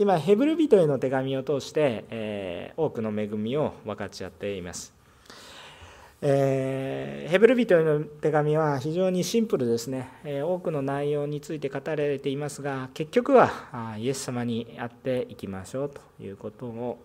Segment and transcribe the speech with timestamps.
[0.00, 4.94] 今ヘブル人への手紙を通して、えー、多くの恵みを分かち合っています。
[6.22, 13.50] えー、ヘブル人への手紙は非常にシンプルですね、えー、多くの内容について語られていますが結局は
[13.98, 16.98] イエス様に会っていきましょうということを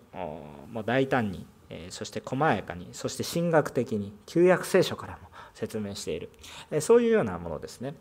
[0.72, 6.30] もう大胆に、え、そして細やかにそして神学的に旧約聖書からも説明している、
[6.70, 7.94] えそういうようなものですね。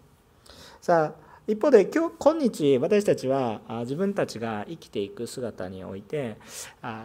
[0.80, 6.38] さあ一方で今日今日私たちは自分たちが生きていく姿において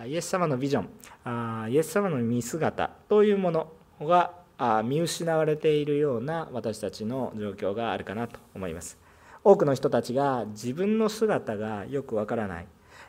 [0.07, 4.33] イエス様のビジョンイエス様の見姿というものが
[4.83, 8.99] 見失われているような私たちの状況があるかなと思います。
[9.45, 12.67] 多くの人たちが自分の姿がよくわからない。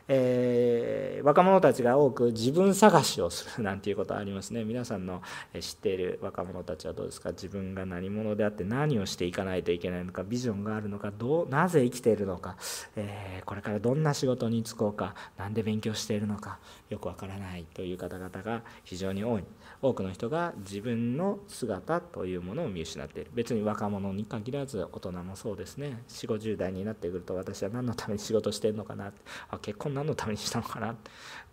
[0.08, 4.64] えー、若者たちが多く自分探しをするなんていうことありますね。
[4.66, 5.22] 皆さんの
[5.60, 7.30] 知っている若者たちはどうですか？
[7.30, 10.22] 自分が何者であって何をしていかないといけないのか？
[10.22, 11.12] ビジョンがあるのか？
[11.16, 12.56] どうなぜ生きているのか、
[12.96, 15.14] えー、これからどんな仕事に就こうか？
[15.36, 16.58] 何で勉強しているのか？
[16.90, 19.44] よくわからないという方々が非常に多い。
[19.82, 23.30] 多くの人が自分の姿というものを見失っている。
[23.34, 26.04] 別に若者に限らず大人もそうですね。
[26.08, 29.12] 4 5 0代になってくると私は何のために仕事してるのかな。
[29.50, 30.92] あ結婚何のためにしたのかな、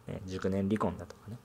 [0.08, 1.38] ね、熟年離婚だとかね、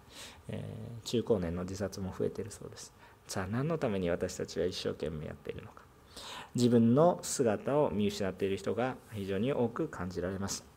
[0.49, 2.93] えー、中高年の自殺も増えているそうです。
[3.27, 5.83] さあ何のために私たちは一生懸命やっているのか。
[6.55, 10.74] 自分の姿を見失っている人が非常に多く感じられます。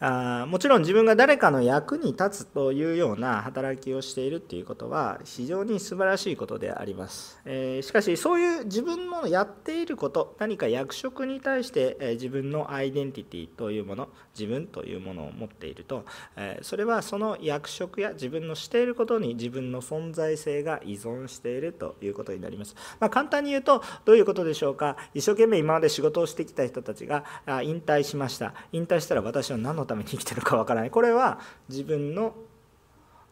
[0.00, 16.04] あもちろん自分が誰かの役に立つというような働きをしているっていうことは非常に素晴らしいことであります、えー、しかしそういう自分のやっていること何か役職に対して、え自分のアイデンティティというもの自分というものを持っていると、
[16.36, 24.96] えそれはその役職や自分のしていることに自分の存在性が依存しているということになります、まあ、簡単に言うとどういうことでしょうか。
[25.14, 27.24] 一生懸命今まで仕事をしてきた人たちが
[27.62, 28.54] 引退しました。
[28.72, 30.90] 引退したら私は何のために生きてるかわからない。
[30.90, 32.34] これは自分の、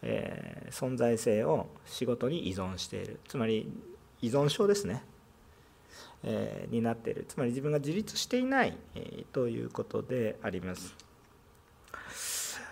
[0.03, 3.21] えー、存在性を仕事に依存している。
[3.29, 3.71] つまり
[4.21, 5.05] 依存症ですね、
[6.25, 7.25] えー、になっている。
[7.29, 11.05] つまり自分が自立していない、えー、ということであります。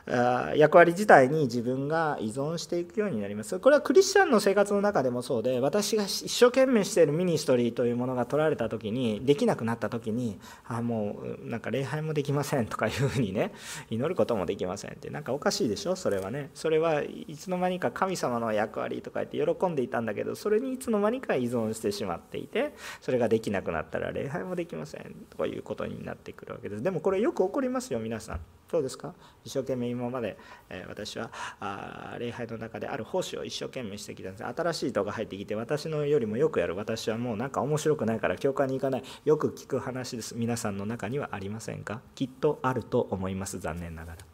[0.07, 3.59] 役割自体に自分が依存していくようになります。
[3.59, 13.53] これはクリスチャンの生活の中でもそうで私が一生懸命しているミニストリーというものが取られた時にできなくなった時にあもうなんか礼拝もできませんとかいうふうにね
[13.89, 15.97] 祈ることもできませんってなんかおかしいでしょ？
[15.97, 16.51] それはね。
[16.55, 26.83] それはいつの間にか神様の役割とか言って喜んでいたんだけどそれにいつの間にか依存してしまっていてそれができなくなったら礼拝もできませんとかいうことになってくるわけです。
[26.83, 28.41] でもこれよく起こりますよ皆さん。
[28.75, 29.15] どうですか？
[29.45, 30.37] 一生懸命今まで、
[30.69, 31.31] え私は
[31.61, 34.45] あ礼拝の中である奉仕を一生懸命してきたんです。
[34.45, 36.75] 新しい人が入ってきて私のよりもよくやる。
[36.75, 39.05] 私はもうなんか面白くないから教会に行かない。
[39.25, 40.35] よく聞く話です。
[40.37, 42.01] 皆さんの中にはありませんか？
[42.17, 43.61] きっとあると思います。
[43.61, 44.34] 残念ながら。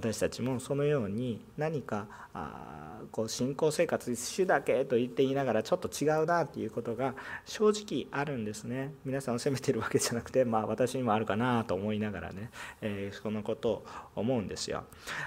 [0.00, 8.94] 私たちもそのように何かあこう信仰生活主だけと言っていながらちょっと違うなっていうことが正直あるんですね。
[9.04, 12.50] 皆さんを責めてるわけじゃなくてまあ私にもあるかなと思いながらね、
[12.80, 14.84] えー、そのことを思うんですよ。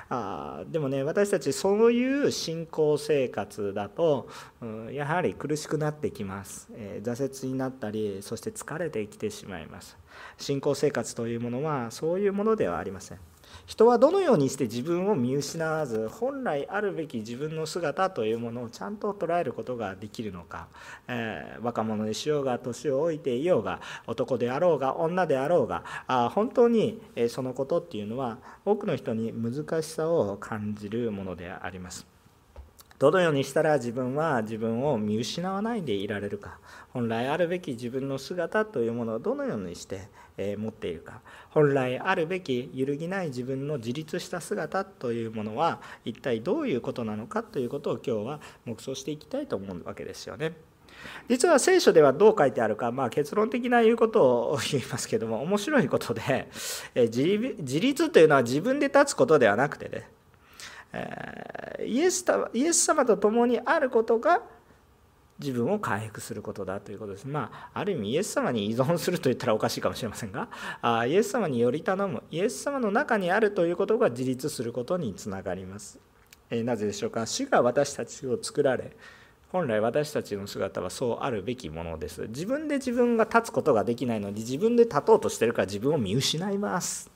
[0.09, 4.27] あでもね私たちそういう信仰生活だと、
[4.91, 9.97] やはり苦しくなってきます、えー、挫折になったりそして疲れてきてしまいます。
[10.37, 13.32] 信仰生活というものはそういうものではありません。
[13.65, 20.67] 人はどのようにして自分を見失わず本来あるべき自分の姿というものをちゃんと捉えることができるのか、
[21.07, 32.05] えー、若者にしようが年を置いていようが男であろうが女であろうがあ本当にそのことっていうのは多くの人に難しさを感じるものであります。
[32.99, 36.57] どのようにしたら自分は自分を見失わないでいられるか
[36.93, 40.07] 本来あるべき自分の姿というものをどのようにして
[40.37, 41.21] 持っているか
[41.51, 50.53] 本来あるべき揺るぎない自分の自立した姿というものは一体どういうことなのかということを今日は黙想していきたいと思うわけですよね。
[51.27, 56.47] 実は聖書ではどう書いてあるか、まあ、結論的な言うことを言いますけども面白いことで
[56.95, 60.07] 自立というのは自分で立つことではなくてね
[61.85, 64.41] イエスイエス様と共にあることが
[65.43, 67.27] 自分を回復することだということです。
[67.27, 70.47] まあ、ある意味イエス様に依存すると言ったらおかしいかもしれませんが
[70.81, 75.99] あイエス様により頼むイエス様の中にあるということが自立することにつながります。
[76.49, 77.25] えー、なぜでしょうか？
[77.25, 78.95] 主が私たちを作られ
[79.51, 82.21] 本来私たちの姿はそうあるべきものです。
[82.29, 87.11] 自分で自分が立つことができないのに自分で立とうとしてるから自分を見失います。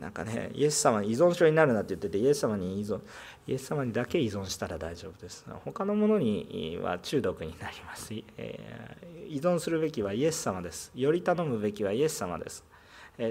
[0.00, 3.00] なんかねイエス様に依存症になるなって言っててイエス様に依存
[3.46, 5.46] イエス様にだけ依存したら大丈夫です。
[5.64, 8.96] 他のものには中毒になります、え、
[9.28, 10.90] 依存するべきはイエス様です。
[10.94, 12.64] より頼むべきはイエス様です。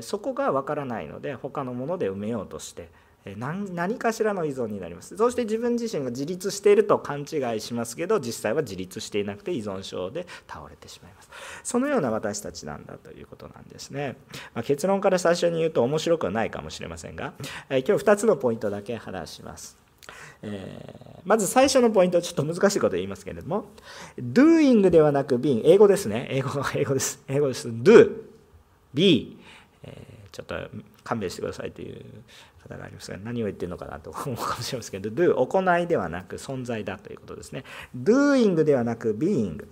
[0.02, 2.90] そこが分からないので他のもので埋めようとして
[3.38, 5.18] 何かしらの依存になります。
[5.18, 11.30] そして自分自身が自立していると勘違いしますけど実際は自立していなくて依存症で倒れてしまいます。
[11.64, 14.16] そのような私たちなんだということなんですね、
[14.54, 17.34] まあ、結論から最初に言うと面白くはないかもしれませんが
[17.70, 19.85] 今日2つのポイントだけ話します。
[20.46, 23.66] えー、まず最初のポイントちょっと難しいこと言いますけれども。
[24.18, 26.28] doing ではなく being 英語ですね。
[26.30, 27.24] 英語英語です。
[27.28, 27.68] 英語です。
[27.68, 28.12] do
[28.94, 29.38] be、
[29.84, 30.56] えー、ちょっと
[31.04, 32.06] 勘弁してくださいという
[32.64, 35.10] 方がありますが何を言ってるのかなと思うかもしれませんけど。
[35.10, 37.64] do 行いではなく存在だということですね。
[37.98, 39.66] doing ではなく being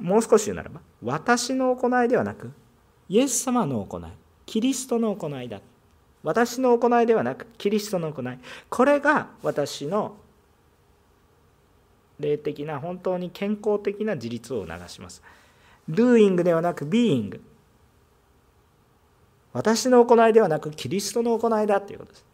[0.00, 2.52] もう少し言うならば私の行いではなく
[3.08, 4.02] イエス様の行い。
[4.46, 5.60] キリストの行いだ
[6.22, 8.38] 私の行いではなくキリストの行い。
[8.68, 10.16] これが私の
[12.18, 15.22] 霊的な本当に健康的な自立を促します。
[15.88, 17.40] doing ではなく being
[19.52, 22.30] 私の行いではなくキリストの行いだということです。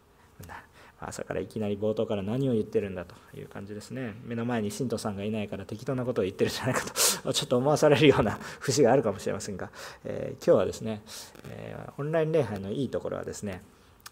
[0.99, 4.15] 朝からいきなり冒頭から何を言ってるんだという感じですね。
[4.25, 6.93] 目の前に信徒さんがいないから適当なことを言ってるんじゃないかと。
[7.33, 9.69] ちょっと思わされるような 節があるかもしれませんが、
[10.03, 11.03] えー、今日はですね、
[11.49, 13.61] えー、オンライン礼拝のいいところはですね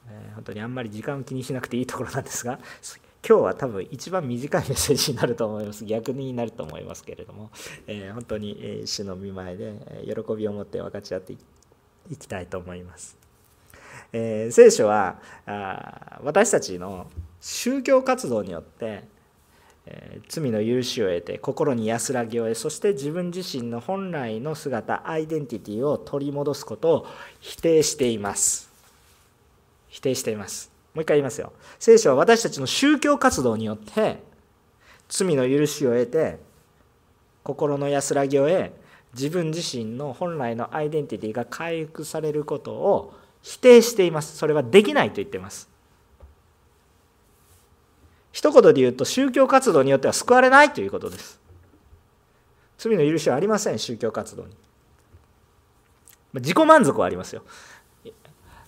[0.10, 2.60] え本当にあんまり時間を気にしなくていいところなんですが
[3.28, 5.84] 今日は多分一番短いメッセージになると思います。
[5.84, 7.50] 逆になると思いますけれども、
[7.88, 9.74] えー、本当に、え主の見前で
[10.06, 11.38] 喜びを持って分かち合ってい
[12.18, 13.18] きたいと思います、
[14.14, 17.08] えー、聖書はあ私たちの
[17.42, 19.06] 宗教活動によって
[19.88, 27.08] え罪の許しを得て心に安らぎを得そして自分自身の本来の姿アイデンティティを取り戻すことを
[27.40, 28.75] 否定しています。
[29.96, 30.70] 否定しています。
[30.94, 31.54] もう一回言いますよ。
[31.80, 34.22] 聖書は私たちの宗教活動によって
[35.08, 36.38] 罪の許しを得て
[37.44, 38.72] 心の安らぎを得
[39.14, 44.36] 自分自身の本来のアイデンティティが回復されることを否定しています。
[44.36, 45.70] それはできないと言っています。
[48.34, 51.40] 一言で言うと宗教活動によっては救われないということです。
[52.78, 54.50] 罪の許しはありません宗教活動に。
[56.34, 57.44] 自己満足はありますよ。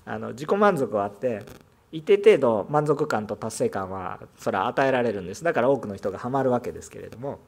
[0.08, 1.44] あの自己満足はあって
[1.92, 5.44] 一定程度満足感と達成感はそれは与えられるんです。
[5.44, 7.40] だから多くの人がハマるわけですけれども。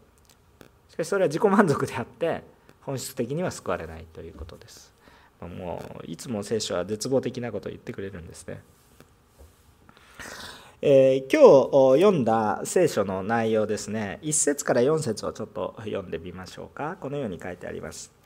[0.90, 2.44] しかしそれは自己満足であって
[2.82, 4.94] 本質的には救われないということです。
[5.40, 8.62] もういつも聖書は絶望的なことを言ってくれるんですね、
[10.82, 14.20] えー、今日読んだ聖書の内容ですね。
[14.22, 16.98] 1節から4節をちょっと読んでみましょうか。
[17.00, 18.19] このように書いてあります。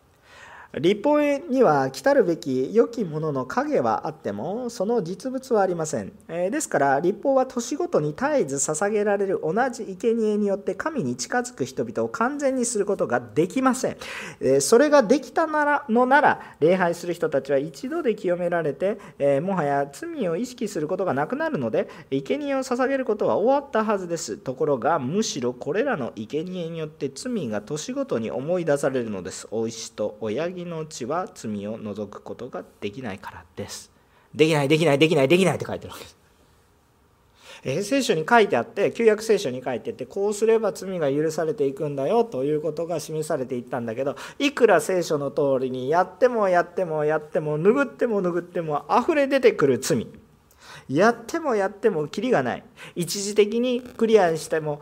[0.79, 13.97] 立法には来たるべき良きものの影はあってもその実物はありません、えですから立法は年ごとに絶えず捧げられる同じ生贄によって神に近づく人々を完全にすることができません、
[14.39, 24.37] えそれができたならのなら礼拝する人たちは一度で清められて、えもはや罪を意識することがなくなるので生贄を捧げることは終わったはずです。
[24.37, 29.47] ところがむしろこれらの生贄によって罪が年ごとに思い出されるのです。
[29.51, 33.91] お石と親木の地は罪を除くことができないからです。
[34.33, 36.23] できない、できない、できない、できないって書いてるわけです。
[37.65, 50.07] え聖書に書いてあって旧約聖書に書いてあってこうすれば罪が許されていくんだよということが示されていったんだけどいくら聖書の通りにやってもやってもやっても拭っても拭っても溢れ出てくる罪
[50.89, 52.63] やってもやってもキリがない。
[52.95, 54.81] 一時的にクリアしても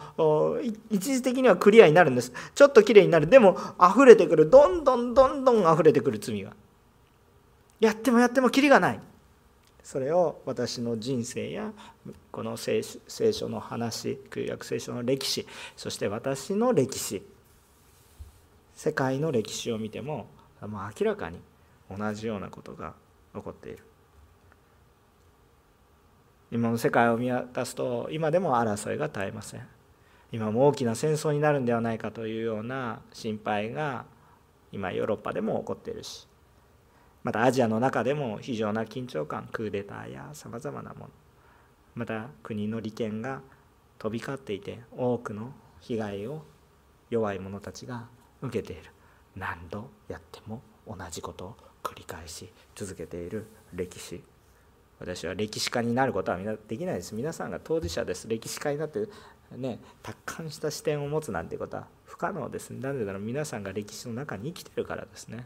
[0.90, 2.34] 一時的にはクリアになるんです。
[2.56, 3.28] ちょっときれいになる。
[3.28, 4.50] でも溢れてくる。
[4.50, 6.54] どんどんどんどん溢れてくる罪が
[7.80, 9.00] やってもやってもキリがない。
[9.84, 11.72] それを私の人生や
[12.32, 12.84] この聖
[13.34, 17.24] 書の話旧約聖書の歴史そして私の歴史
[18.76, 20.28] 世界の歴史を見ても
[20.62, 21.40] もう明らかに
[21.90, 22.94] 同じようなことが
[23.34, 23.80] 起こっている。
[26.52, 29.68] 今の世界を見渡すと今でも争いが絶えません。
[30.32, 34.06] 今も大きな戦争になるんではないかというような心配が
[34.72, 36.26] 今ヨーロッパでも起こっているし
[37.24, 41.10] またアジアの中でも非常な緊張感クーデターやさまざまなもの
[41.96, 43.42] また国の利権が
[44.00, 46.44] 飛び交っていて多くの被害を
[47.10, 48.08] 弱い者たちが
[48.42, 48.84] 受けている。
[49.36, 54.24] 何度やっても同じことを繰り返し続けている歴史。
[55.02, 57.16] 私は歴史家になることはできないです。
[57.16, 58.28] 皆さんが当事者です。
[58.28, 59.08] 歴史家になって
[59.58, 62.70] ね達観した視点を持つなんてことは不可能です。
[62.70, 65.46] なぜなら皆さんが歴史の中に生きてるからですね。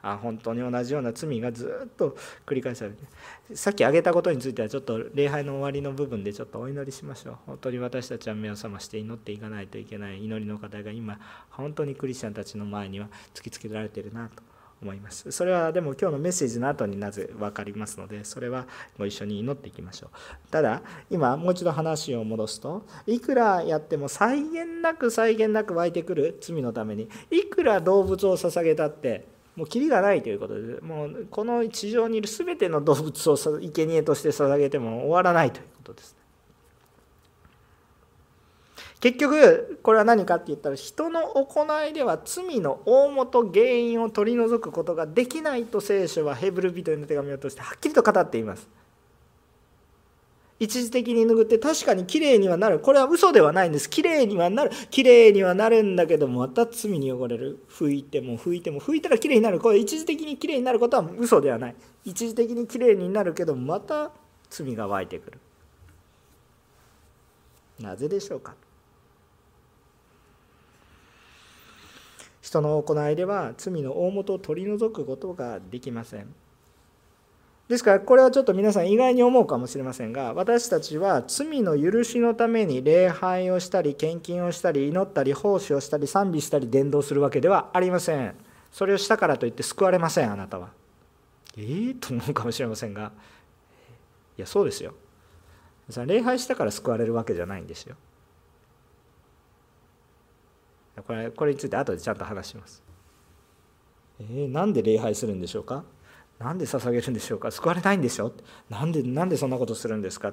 [0.00, 3.56] あ本当に同じような罪がずっと繰り返されて。
[3.56, 7.36] さっき挙げたことについてはちょっと礼拝の終わりの部分でちょっとお祈りしましょう。
[7.46, 11.18] 本当に私たちは目を覚まして祈っていかないといけない祈りの課題が今
[11.50, 14.51] 本当にクリスチャンたちの前には突きつけられてるなと。
[14.82, 15.30] 思います。
[15.30, 18.66] それはでも今日のメッセージの後になぜ分かりますのでそれは
[18.98, 20.10] ご一緒に祈っていきましょう。
[20.50, 36.16] ただ今もう一度話を戻すといくらやっても際限なく際限なく湧いてくる罪のためにいくら動物を捧げたってもうキリがないということでもうこの地上にいる全ての動物を生贄として捧げても終わらないということです
[39.02, 48.68] 結局これは何かって言ったら人の行いでは罪の大元原因を取り除くことができないと聖書はヘブル人への手紙を通してはっきりと語っています。
[50.60, 52.78] 一時的に拭って確かに綺麗にはなる。
[52.78, 53.90] これは嘘ではないんです。
[53.90, 54.70] 綺麗にはなる。
[54.92, 57.58] 綺麗にはなるんだけどもまた罪に汚れる。
[57.68, 64.12] 拭いても拭いても拭いたら綺麗になるこれ一時的に綺麗になることは嘘ではない一時的に綺麗になるけどまた
[64.48, 65.40] 罪が湧いてくる
[67.80, 68.54] なぜでしょうか
[72.42, 76.26] 人の行いでは罪の大元を取り除くことができません。
[77.68, 88.34] ですからこれはちょっと皆さん意外に思うかもしれませんが私たちは罪の許しのために礼拝をしたり献金をしたり祈ったり奉仕をしたり賛美したり伝道するわけではありません。
[88.72, 90.32] それをしたからといって救われません。
[90.32, 90.70] あなたは。
[91.56, 93.12] ええー、と思うかもしれませんが。
[94.36, 94.94] いやそうですよ。
[96.06, 97.96] 礼拝したから救われるわけじゃないんですよ。
[101.00, 102.82] これこれについて後でちゃんと話します。
[104.20, 105.84] えー、なんで礼拝するんでしょうか？
[106.38, 107.50] なんで捧げるんでしょうか？
[107.50, 108.32] 救われないんでしょ？
[108.68, 110.32] なんでなんでそんなことするんですか？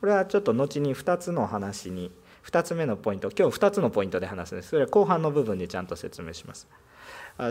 [0.00, 2.10] これはちょっと後に2つの話に
[2.44, 4.70] 2つ目のポイント今日2つのポイントで話すんです。
[4.70, 6.66] それは後半の部分でちゃんと説明します。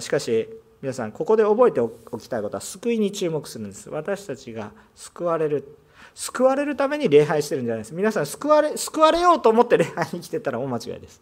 [0.02, 0.50] しかし
[0.82, 1.90] 皆さんここで覚えてお
[2.20, 3.90] きたいことは救いに注目するんです。
[3.90, 5.78] 私たちが救われる
[6.14, 7.94] 救われるために礼拝してるんじゃないです。
[7.96, 11.22] 皆さん救われ救われようと思って礼拝に来てたら大間違いです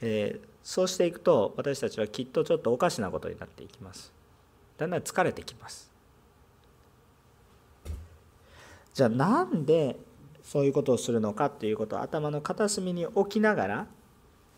[0.00, 4.12] えー、そうしていくと私たちはきっとちょっとおかしなことになっていきます。
[4.78, 5.90] だんだん疲れてきます。
[8.94, 9.96] じゃあなんで
[10.42, 13.86] そういうことをするのかっていうことを頭の片隅に置きながら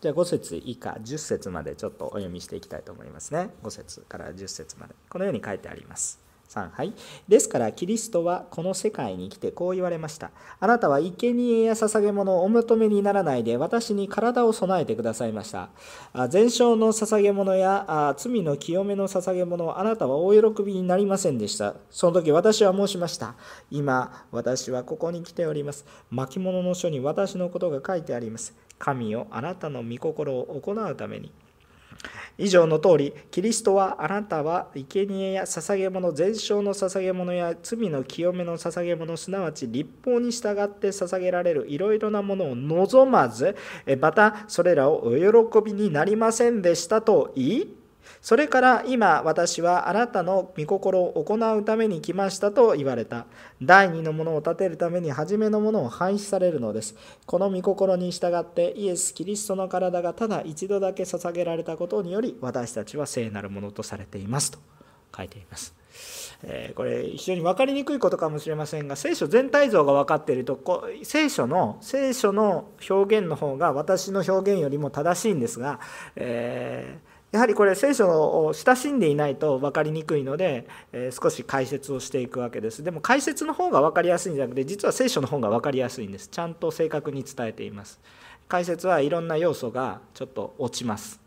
[0.01, 3.49] じゃあ5節以下10節までちょっとお読みしていきたいと思いますね。
[3.63, 4.95] 5節から10節まで。
[5.09, 6.22] このように書いてあります。
[6.53, 6.93] 3はい。
[7.27, 10.31] ですからキリストはこの世界に来てこう言われました。
[10.59, 15.69] あなたは生贄や捧げ物をお求めにならないで私に体を備えてくださいました。
[16.29, 21.75] 全焼の捧げ物や罪の清めの捧げ物をあなたは大喜びになりませんでした。
[21.89, 23.35] その時私は申しました。
[23.71, 25.85] 今私はここに来ております。
[26.11, 28.53] 巻物の書に私のことが書いてあります。
[28.77, 31.31] 神よあなたの御心を行うために。
[32.37, 43.55] 以上の通り、キリストはあなたは生贄や捧げ物、全焼の捧げ物や罪の清めの捧げ物、すなわち立法に従って捧げられるいろいろなものを望まず、
[43.99, 47.82] またそれらをお喜びになりませんでしたと言い、
[48.23, 53.25] それから今私はあなたの御心を行うために来ましたと言われた。
[53.61, 56.95] 第二のものを立てるために初めのものを廃止されるのです。
[57.25, 64.59] この御心に従ってイエス・キリストの体がただ一度だけ捧げられたことにより私たちは聖なるものとされていますと
[65.15, 65.75] 書いています。
[66.75, 75.81] これ非常に分かりにくいことかもしれませんが聖書全体像が分かっていると聖書の聖書の表現の方が私の表現よりも正しいんですが、
[76.15, 82.83] えーやはりこれ聖書を親しんでいないと分かりにくいので、え少し解説をしていくわけです。
[82.83, 86.27] でも解説の方が分かりやすいんじゃなくて実は聖書の方が分かりやすいんです。
[86.27, 87.99] ちゃんと正確に伝えています。
[88.47, 91.22] 解説はいろんな要素がちょっと落ちます。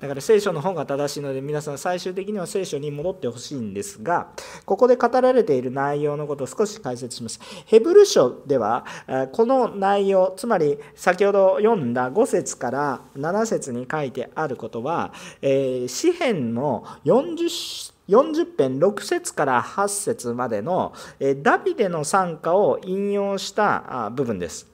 [0.00, 4.28] だから聖書の方が正しいので皆さん最終的には聖書に戻ってほしいんですが
[4.64, 8.84] ここで語られている内容のことを少し解説しますヘブル書では
[9.32, 15.12] この内容つまり先ほど読んだ5節から7節に書いてあることは、
[15.42, 20.94] えー、詩篇の40 40編6節から8節までの
[21.42, 24.68] ダビデの賛歌を引用した部分です。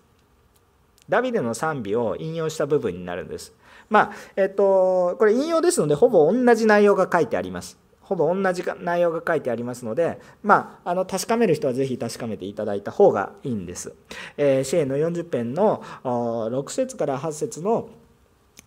[1.08, 3.52] ダビデの賛美を引用した部分になるんです。
[3.92, 7.78] まあ、えっと、これ引用ですので、ほぼ同じ内容が書いてあります。
[8.00, 13.94] ほぼ同じ内容が書いてありますので、まあ、あの確かめる人はぜひ確かめていただいた方がいいんです。
[14.38, 17.90] えー、支援の40編の6節から8節の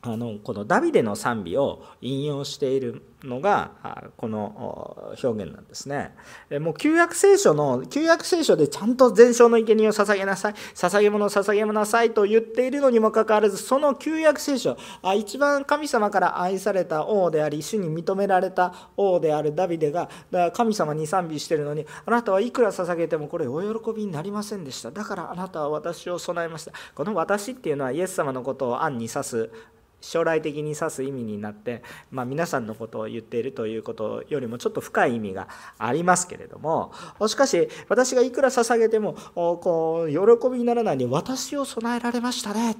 [0.01, 3.71] あのこのダビデの賛美を引用しているのが
[4.17, 6.15] この表現なんですね。
[6.59, 10.53] もう旧約聖書の旧約聖書でちゃんと全焼の生贄を捧げなさい。
[10.53, 14.77] 捧げ物を捧げなさいと言っているのにもかかわらずその旧約聖書
[15.15, 20.09] 一番神様から愛された王であり主に認められた王であるダビデが
[20.53, 24.91] 神様に賛美しているのにあなたはいくら捧げてもこれお喜びになりませんでした。
[24.91, 26.71] だからあなたは私を備えました。
[26.93, 29.49] この私っていうのはイエス様のことを暗に指す
[30.05, 31.81] 将来的に指す意味になって、
[32.11, 35.47] まあ、皆さんのことを言っているということよりもちょっと深い意味が
[35.77, 36.91] ありますけれども
[37.27, 42.75] しかし私がいくら捧げてもこう喜びにならないに私を備えられましたね。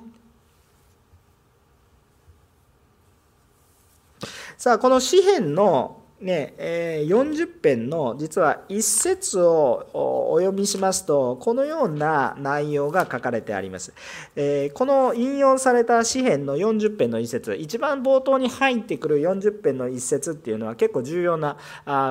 [4.58, 9.90] さあこの詩篇のねえ40編の実は一節を
[10.32, 13.94] お読みしますとこのような内容が書かれてあります、
[14.36, 21.58] えこの引用された詩篇の40編の一節一番冒頭に入ってくる40編の一節っていうのは結構重要な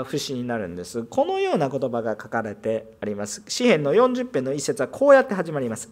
[0.05, 1.05] 節になるんです。
[1.05, 3.43] このような言葉が書かれてあります。
[3.49, 5.91] 詩篇の40編の一節はこうやって始まります。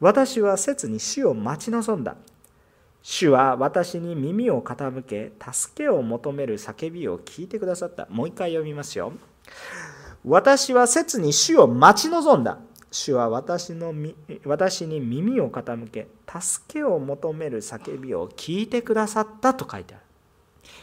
[0.00, 2.16] 私は切に死を待ち望んだ。
[3.10, 8.06] 主は私に耳を傾け、助けを求める叫びを聞いてくださった。
[8.10, 9.14] もう一回読みますよ。
[10.26, 12.58] 私は切に主を待ち望んだ。
[12.90, 13.94] 主は私の
[14.44, 20.02] 私に耳を傾け、助けを求める叫びを聞いてくださったと書いてある。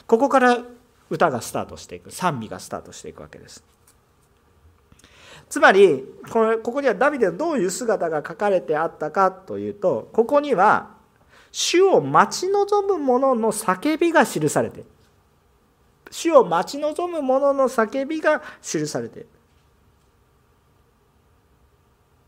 [0.08, 0.63] ここから
[1.12, 3.63] 歌がスタートしていく、賛美がスタートしていくわけです。
[5.48, 10.95] つまりこれここにはダビデのどういう姿が書かれてあったかというとここには
[11.58, 14.84] 主を待ち望む者の叫びが記されて。
[16.12, 19.26] 主を待ち望む者の叫びが記されて。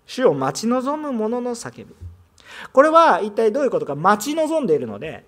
[0.05, 1.93] 主を待ち望む者の叫び。
[2.71, 5.25] これは一体どういうことか待ち望んでいるので、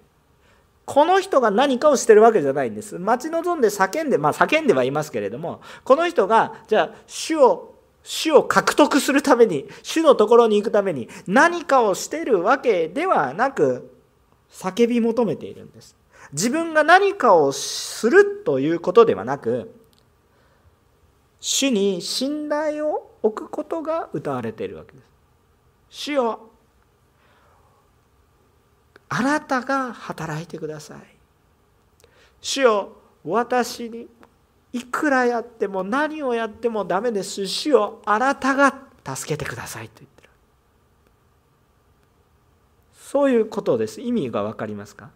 [0.86, 2.98] この人が何かをしてるわけじゃないんです。
[3.00, 7.76] 待ち望んで叫んで、まあ叫んではいますけれども、この人が、じゃあ主を
[8.10, 13.96] 主を獲得するために主のところに行くために何かをしているわけではなく
[14.50, 15.96] 叫び求めているんです。
[16.34, 19.76] 自分が何かをするということではなく
[21.40, 25.04] 主に信頼を置くことが歌われているわけです。
[25.92, 26.50] 主よ
[29.08, 31.00] あなたが働いてください。
[32.42, 32.92] 主よ
[33.24, 34.08] 私に
[34.72, 37.48] いくらやっても何をやってもダメです。
[37.48, 38.74] 主よあなたが
[39.16, 40.30] 助けてくださいと言ってる。
[42.94, 44.02] そういうことです。
[44.02, 45.10] 意味が分かりますか？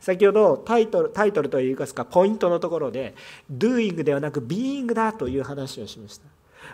[0.00, 3.14] 先ほどタイトルタイトルといいますかポイントのところで
[3.50, 6.26] doing ではなく being だという話をしました。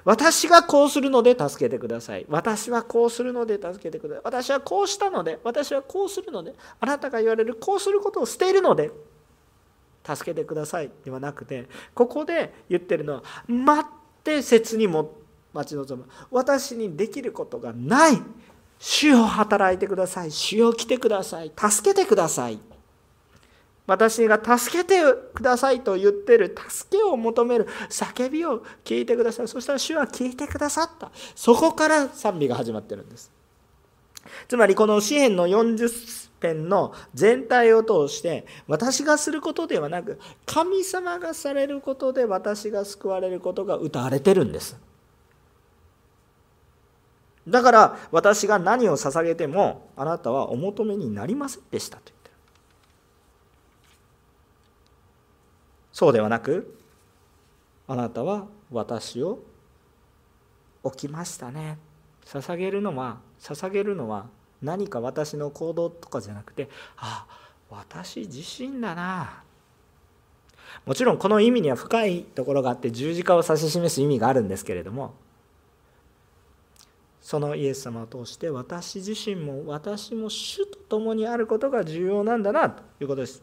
[0.05, 2.27] 私がこうするので助けてください。
[2.29, 4.23] 私はこうするので助けてください。
[4.25, 8.91] 私はこうしたので私はこうするのであなたが言われるこうすることをしてるので
[10.05, 16.09] 助けてくださいではなくてここで言ってるのは待って切にも待ち望む。
[16.31, 18.23] 私にできることがない。
[18.79, 20.31] 主を働いてください。
[20.31, 21.53] 主を来てください。
[21.57, 22.59] 助けてください。
[23.87, 25.01] 私が助けて
[25.35, 26.57] くださいと言ってる。
[26.69, 27.69] 助けを求める。
[27.91, 29.49] 叫びを聞いてください。
[29.49, 31.11] そしたら主は聞いてくださった。
[31.35, 33.31] そこから賛美が始まってるんです。
[34.49, 44.77] つまりこの詩篇の40編の全体を通して私がすることではなく神様がされることで私が救われることが歌われてるんです。
[47.49, 52.35] だから私が何を捧げてもあなたはお求めになりませんでしたと言ってる。
[55.93, 56.79] そうではなく
[57.89, 59.41] あなたは私を
[60.83, 61.79] 置きましたね。
[62.25, 64.27] 捧げるのは捧げるのは
[64.63, 67.27] 何か私の行動とかじゃなくてあ
[67.71, 69.43] 私自身だな。
[70.87, 75.15] もちろんこの意味には深いところがあって十字架を指し示す意味があるんですけれども
[77.21, 83.43] そのイエス様を通して私自身も私も主と共にあることが重要なんだなということです。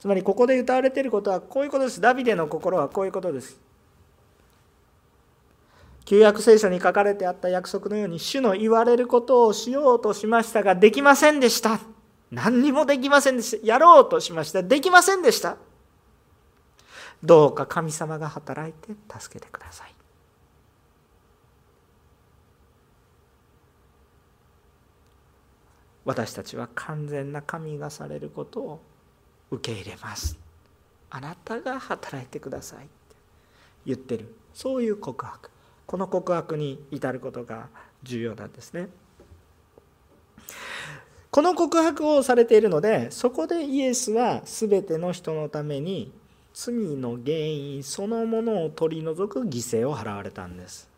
[0.00, 2.00] つまりここで歌われていることはこういうことです。
[2.00, 3.60] ダビデの心はこういうことです。
[6.08, 11.80] 旧約聖書に書かれてあった約束のように主の言われることをしようとしましたができませんでした。
[12.30, 13.66] 何にもできませんでした。
[13.66, 14.62] やろうとしました。
[14.62, 15.58] できませんでした。
[17.22, 19.94] どうか神様が働いて助けてください。
[26.06, 28.80] 私たちは完全な神がされることを
[29.50, 30.38] 受け入れます。
[31.10, 32.88] あなたが働いてくださいって
[33.84, 34.34] 言ってる。
[34.54, 35.50] そういう告白。
[35.88, 37.68] この告白に至ることが
[38.02, 38.90] 重要なんですね。
[41.30, 46.12] この告白をされているのでそこでイエスは全ての人のために
[46.52, 49.48] 罪の原因そのものを取り除く犠
[49.82, 50.90] 牲を払われたんです。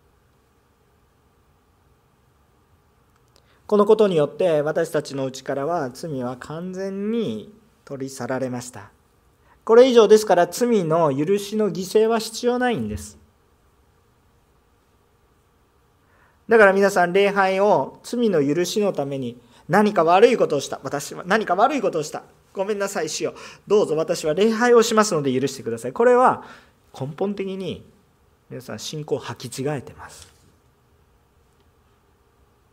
[3.69, 8.91] このことによって私たちのうちからは罪は完全に取り去られました。
[9.63, 13.20] これ以上ですから罪の許しの犠牲は必要ないんです。
[16.51, 20.81] だから皆さん礼拝を罪の許しのために何か悪いことをした。
[20.83, 22.25] 私は何か悪いことをした。
[22.53, 23.31] ごめんなさいしよ。
[23.31, 23.35] う
[23.69, 25.93] どうぞ私は礼拝をしますので許してください。
[25.93, 26.43] これは
[26.93, 27.87] 根本的に
[28.51, 30.29] 皆さん信仰を履き違えてます。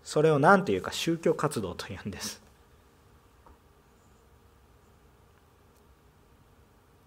[0.03, 2.41] それを何というか宗教活動というんです。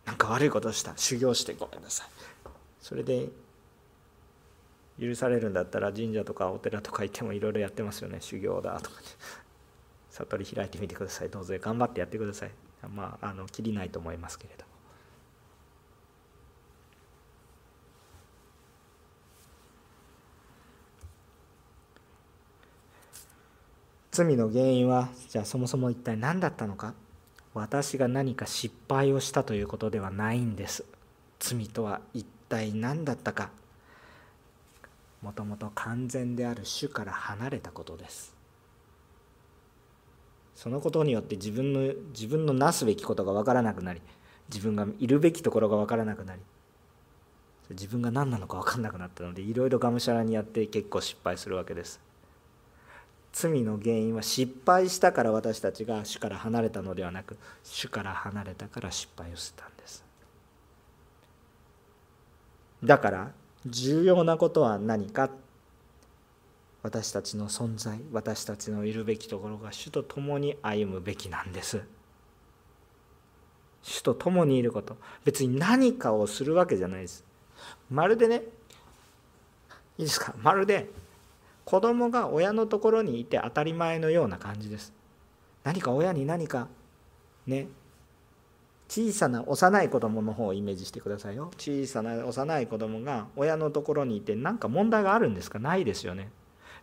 [0.07, 0.93] なんか悪いことをした。
[0.95, 2.07] 修行してごめんなさい。
[2.81, 3.27] それで
[5.01, 8.19] 許されるんだったら神社とかお寺とか行ってもいろいろやってますよね。
[8.21, 9.07] 修行だとか、ね、
[10.11, 11.31] 悟り開いてみてください。
[11.31, 11.55] どうぞ。
[11.59, 12.51] 頑張ってやってください。
[12.95, 14.65] まああのきりないと思いますけれど
[24.11, 26.95] 罪の原因はじゃあそもそも一体何だったのか。
[27.53, 30.85] 私が何か失敗をしたということではないんです。
[31.41, 33.51] 罪とは一体何だったか。
[35.23, 38.35] もともと完全である主から離れたことです。
[40.55, 44.03] そのことによって自分の自分のなすべきことが分からなくなり
[44.53, 46.41] 自分がいるべきところが分からなくなり
[47.71, 52.01] 自分が何なのか分からなくなったのでいろいろがむしゃらにやって結構失敗するわけです。
[53.33, 60.05] 罪の原因は失敗したから私たちが主から離れたのではなく主から離れたから失敗をしたんです。
[62.83, 63.31] だから
[63.67, 65.31] 重要なことは何か。
[66.83, 71.83] 私たちの存在私たちのいるべきところが主と共に歩むべきなんです。
[73.83, 74.97] 主と共にいること。
[75.23, 77.23] 別に何かをするわけじゃないです。
[77.91, 78.45] まるでね
[79.99, 80.35] いいですか？
[80.43, 80.89] まるで
[81.67, 84.95] 子供が親のところにいて当たり前のような感じです。
[85.63, 86.67] 何か親に何か
[87.47, 87.69] ね
[88.91, 91.53] 小さな幼い子供の方をイメージしてくださいよ。
[91.57, 95.61] 小さな幼い子供が親のところにいて何か問題があるんですか？
[95.61, 96.33] ないですよね。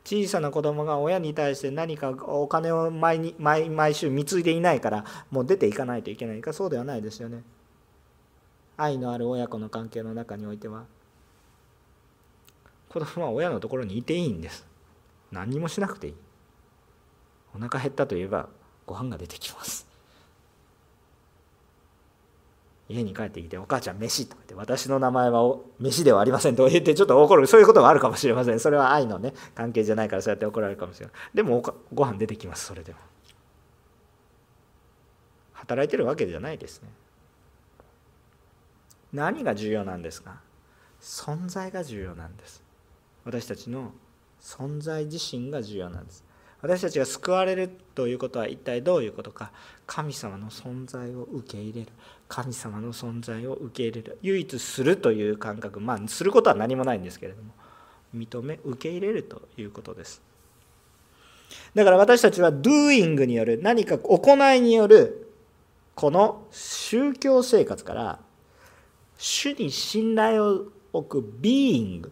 [0.05, 6.53] 小さな子供が親に対して何かお金を毎に毎毎週貢いでいないからもう出ていかないといけないか？
[6.53, 7.43] そうではないですよね。
[8.77, 10.85] 愛のある親子の関係の中においては。
[12.87, 14.65] 子供は親のところにいていいんです。
[15.33, 16.13] 何にもしなくていい。
[17.53, 18.47] お腹減ったといえば
[18.85, 19.86] ご飯が出てきます。
[22.89, 31.61] 家に帰ってきて「お母ちゃん飯」とか言って「私の名前は飯ではありません」と言ってちょっと怒るそういうことがあるかもしれませんそれは愛のね関係じゃないからそうやって怒られるかもしれないでも
[31.93, 32.99] ご飯出てきますそれでも
[35.53, 36.89] 働いてるわけじゃないですね
[39.11, 40.41] 何が重要なんですか
[41.01, 42.63] 存在が重要なんです
[43.25, 43.91] 私たちの
[44.41, 46.23] 存在自身が重要なんです
[46.61, 49.51] 私たちが救われるということは一体どういうことか。
[49.85, 51.87] 神様の存在を受け入れる。
[52.27, 54.17] 神様の存在を受け入れる。
[54.21, 55.79] 唯一するという感覚。
[55.79, 57.53] まあすることは何もないんですけれども。
[58.15, 60.21] 認め受け入れるということです。
[61.75, 65.31] だから私たちは doing による何か行いによる
[65.95, 68.19] この宗教生活から
[69.17, 72.09] 主に信頼を置く being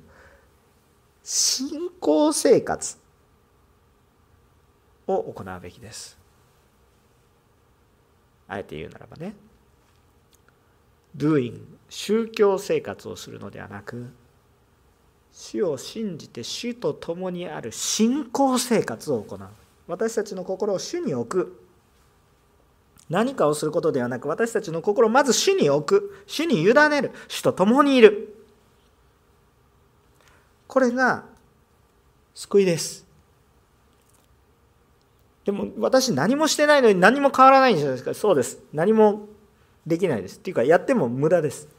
[1.24, 3.05] 信仰生活。
[5.08, 6.18] を行うべきです。
[8.48, 9.34] あえて言うならばね
[11.18, 14.12] doing 宗教生活をするのではなく
[15.32, 19.40] 主を信じて主と共にある信仰生活を行う。
[19.86, 21.62] 私たちの心を主に置く。
[23.10, 26.24] 何かをすることではなく私たちの心をまず主に置く。
[26.26, 27.12] 主に委ねる。
[27.28, 28.34] 主と共にいる。
[30.68, 31.26] これが
[32.34, 33.05] 救いです。
[35.46, 38.14] でも私何もしてないのに何も変わらないんじゃないですか。
[38.14, 38.60] そうです。
[38.74, 39.28] 何も
[39.86, 40.40] できないです。
[40.40, 41.70] っていうかやっても無駄です。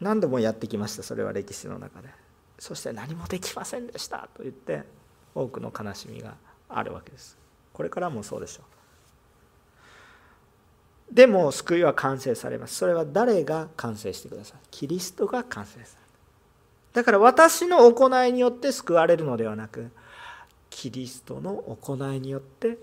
[0.00, 1.04] 何度もやってきました。
[1.04, 2.08] それは歴史の中で。
[2.58, 4.28] そして何もできませんでした。
[4.34, 4.82] と言って
[5.34, 6.34] 多くの悲しみが
[6.68, 7.38] あるわけです。
[7.72, 8.62] これからもそうでしょ
[11.12, 11.14] う。
[11.14, 12.74] でも救いは完成されます。
[12.74, 14.58] それは誰が完成してください。
[14.72, 16.05] キリストが完成される。
[16.96, 19.90] だから私の行いによって救われるのではなく
[20.70, 22.78] キリストの行いによって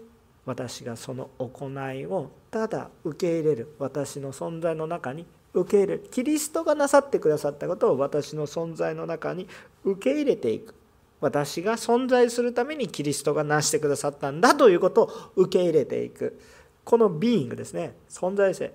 [0.45, 6.08] 私がその行いをただ受け入れる私の存在の中に受け入れる。
[6.12, 9.47] キリストがなさってくださったことを私の存在の中に
[9.84, 10.76] 受け入れていく。
[11.19, 16.39] 私が存在するためにキリストが成してくださったんだということを受け入れていく。
[16.84, 17.95] このビーイングですね。
[18.12, 18.73] 存在性。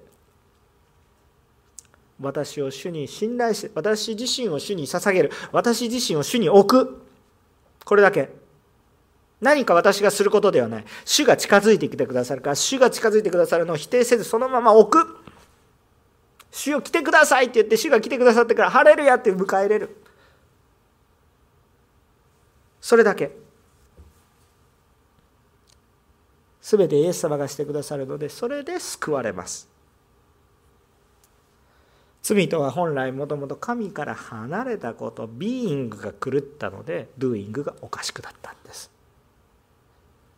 [2.20, 5.32] 私を主に信頼して私自身を主に捧げる。
[5.52, 7.02] 私自身を主に置く。
[7.84, 8.30] これだけ。
[9.40, 10.84] 何か私がすることではない。
[11.04, 15.16] 主が近づいてきてくださるから主が近づいてくださるのを否定せずそのまま置く。
[16.50, 19.96] 主よ来てくださいって言って主が来てくださってから晴れるやって迎え入れる。
[22.80, 23.30] それだけ。
[26.62, 29.77] 全てイエス様がしてくださるのでそれで救われます。
[32.34, 38.90] 罪とは本来もともと神から離れたことビーイングが狂ったのでドゥーイングがおかしくなったんです。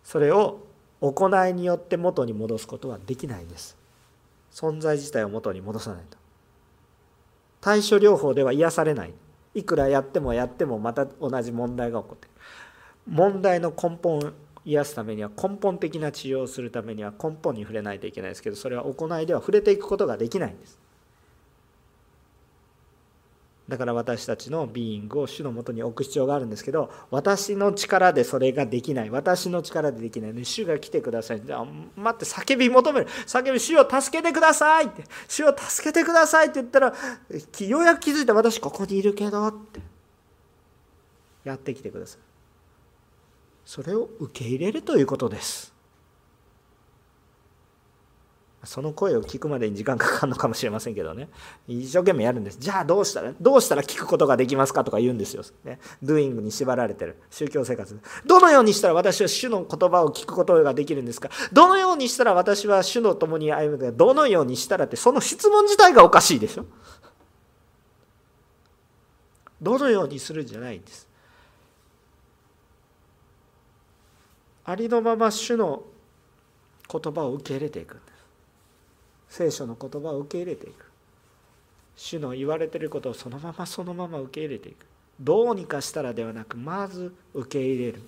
[0.04, 0.60] それを
[1.00, 3.76] 行いによって元に戻すことはできないんです。
[4.52, 6.16] 存在自体を元に戻さないと。
[7.60, 9.12] 対処療法では癒されない。
[9.54, 12.28] いくらやってもやってもまた同じ問題が起こって。
[13.08, 14.30] 問題の根本を
[14.64, 20.78] 癒すためには根本的な治療をするためには根本に触れないといけないですけどそれは行いでは触れていくことができないんです。
[23.70, 31.40] だから私たちのビーイングを主のもとに置く必要があるんですけど私の力でそれができない私の力でできないので主が来てください。
[31.40, 33.06] じゃあ待って叫び求める。
[33.06, 35.04] 叫び主を助けてくださいって。
[35.28, 38.34] 主を助けてくださいって言ったらようやく気づいた。
[38.34, 39.80] 私ここにいるけどって。
[41.44, 42.20] やってきてください。
[43.64, 45.69] それを受け入れるということです。
[48.64, 51.28] その声を聞くまでに時間かかるのかもしれませんけどね。
[51.66, 52.58] 一生懸命やるんです。
[52.58, 57.16] じゃあどうしたらどうしたら聞くことができますかとか言うんですよ、ね、ドゥイングに縛られてる。
[57.30, 57.98] 宗教生活。
[58.26, 61.30] どのようにしたら私は主の言葉を聞くことができるんですか。
[61.52, 63.92] どのようにしたら私は主の共に歩むか。
[63.92, 66.66] どのようにしたらってその質問自体がおかしいでしょ。
[69.62, 71.08] どのようにするんじゃないんです。
[74.64, 75.82] ありのまま主の
[76.90, 78.09] 言葉を受け入れていくんです。
[79.30, 80.90] 聖書の言葉を受け入れていく。
[81.96, 84.84] 主の言われてることをそのままそのまま受け入れていく。
[85.20, 88.02] どうにかしたらではなくまず受け入れる。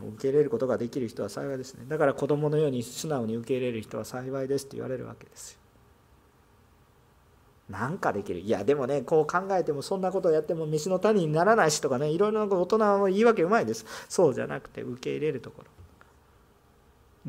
[0.00, 1.84] 受け入れることができる人は幸いですね。
[1.88, 5.58] だから子供のように素直に受け入れる人は幸いですって言われるわけですよ。
[7.70, 8.40] なんかできる。
[8.40, 13.84] いやでもねこう考えてもそんなことをやっても飯の種にならないしとかねいろいろな大人は言い訳うまいです。
[14.08, 15.77] そうじゃなくて受け入れるところ。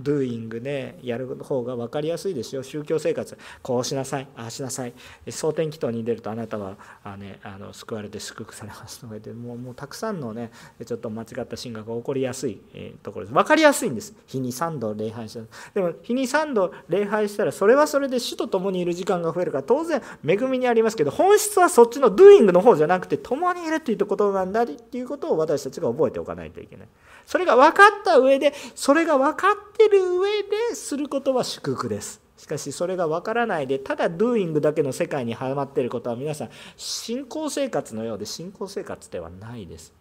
[0.02, 2.64] Doing でやる方が分かりやすいですよ。
[2.64, 3.38] 宗教生活。
[3.62, 4.28] こうしなさい。
[4.36, 4.94] ああしなさい。
[5.30, 10.52] 蒼天祈祷に出るとあなたはあ、ね、あの救われて祝福されますとか言ってもうもうたくさんのね
[10.86, 13.34] ちょっと間違った進学が起こりやすい、えところです。
[13.34, 14.14] 分かりやすいんです。
[14.28, 15.42] 日に3度礼拝した。
[15.74, 26.88] でも日に3度礼拝したらそれはそれで主と共にいる時間が増えるから当然恵みにありますけど本質はそっちの doing の方じゃなくて共にいるっていうことなんだっていうことを私たちが覚えておかないといけない。
[27.26, 32.22] それが分かった上でそれが分かってる上ですることは祝福です。
[32.38, 39.94] しかしそれが分からないでただ doing だけの世界にはまっていることは皆さん信仰生活のようで信仰生活ではないです。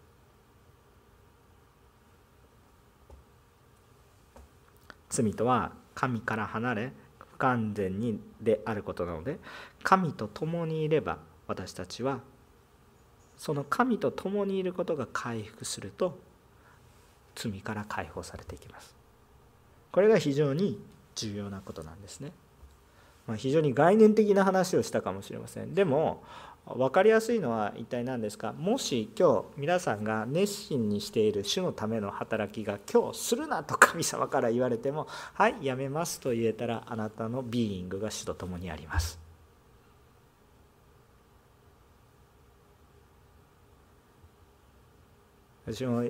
[5.09, 9.39] 罪とは神から離れ不完全にであることなので
[9.83, 12.21] 神と共にいれば私たちは
[13.35, 16.19] その神と共にいることが回復すると
[17.35, 18.98] 罪から解放されていきます。
[19.91, 20.79] これが非常に
[21.15, 22.31] 重要なことなんですね、
[23.27, 25.73] まあ、非常に概念的な話をしたかもしれません。
[25.73, 26.23] でも
[26.65, 28.53] 分かりやすいのは一体何ですか？
[28.53, 39.17] もし今日皆さんが熱心にしている主のための働きが今日するなと神様から言われてもはいやめますと言えたらあなたのビーイングが主と共にあります。
[45.65, 46.03] 私も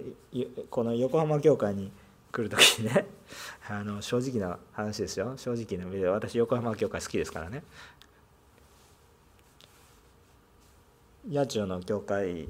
[0.70, 1.92] この横浜教会に
[2.32, 3.08] 来る時にね。
[3.70, 5.38] あの正直な話ですよ。
[5.38, 7.64] 正直な私横浜教会好きですからね。
[11.32, 12.48] 八千代の教会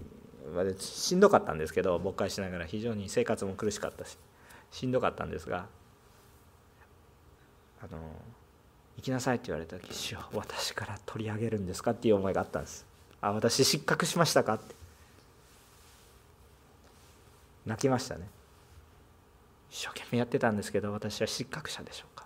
[0.53, 4.17] はしんどかったんですけど牧会しながら非常に生活も苦しかったし
[4.71, 5.67] しんどかったんですが
[7.81, 7.97] あの
[8.97, 12.85] 行きなさいって言われた時「主よ私から取り上げるんですか?」っていう思いがあったんです
[13.21, 14.75] 「あ私失格しましたか?」って。
[17.65, 18.27] 泣きましたね。
[19.69, 22.25] 一生懸命やってたんですけど私は失格者でしょうか。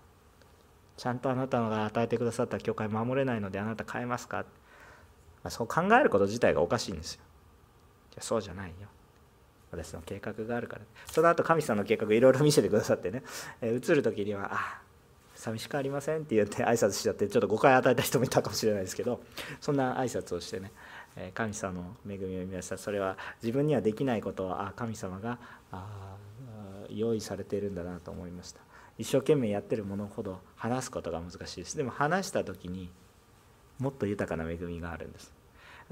[0.96, 7.22] ちゃんとあなたが与えてくださった教会守れないのであなた変えますか、まあ、そう考えること自体がおかしいんですよ。
[8.14, 8.88] いやそうじゃないよ。
[9.72, 10.84] 私の計画があるから。
[11.08, 13.24] その後神様の計画いろいろ見せてくださってね、
[13.60, 14.82] えー、移る時には「ああ
[15.36, 19.20] 寂しくありません」って言って挨拶しちゃってちょっと誤解与えた人もいたかもしれないですけど
[19.60, 20.72] そんな挨拶をしてね
[21.34, 22.78] 神様の恵みを見ました。
[22.78, 25.40] それは自分にはできないことをあ神様が
[25.72, 26.16] あ
[26.94, 28.62] 用意されているんだなと思いました。
[28.98, 31.76] 一生懸命やってるものほど話すことが難しいです。
[31.76, 32.90] でも話した時に
[33.80, 35.34] もっと豊かな恵みがあるんです。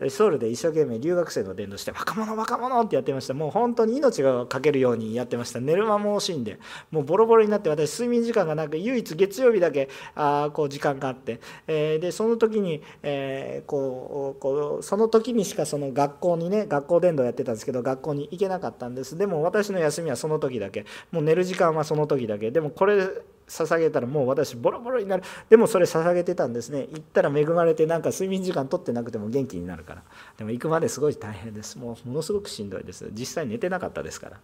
[0.10, 3.34] ソウルで一生懸命留学生の伝道して若者若者ってやってました。
[3.34, 5.60] もう本当に命がかけるようにやってました。
[5.60, 6.60] 寝る間も惜しんで
[6.90, 19.18] もうボロボロになって私睡眠時間がなく唯一月曜日だけあこう時間があって、えー、でその時に、えー、こうこうその時にしかその学校にね学校伝道やってたんですけど学校に行けなかったんです。
[19.18, 20.86] でも私の休みはその時だけ。
[21.12, 22.52] もう寝る時間はその時だけ。
[22.52, 23.08] でもこれ
[23.52, 25.24] 捧げたらもう私ボロボロになる。
[25.50, 26.88] でもそれ捧げてたんですね。
[26.92, 30.04] 行ったら恵まれてなんか睡眠時間取ってなくても元気になるから。
[30.38, 31.78] でも行くまですごい大変です。
[31.78, 33.10] もうものすごくしんどいです。
[33.12, 34.40] 実際寝てなかったですから。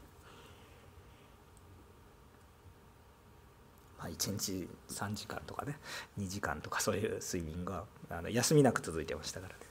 [3.98, 5.78] まあ1日3時間とかね。
[6.20, 9.67] 2時間とかそういう睡眠があの休みなく続いてましたからね。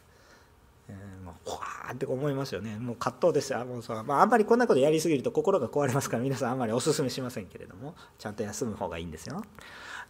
[0.88, 2.78] えー、もうわーって思いますよね。
[2.78, 9.42] もう葛藤ですよもうさ、まあ、あんまりこんなことやりすぎると心が壊れますから皆さんあんまりおすすめしませんけれどもちゃんと休む方がいいんですよ。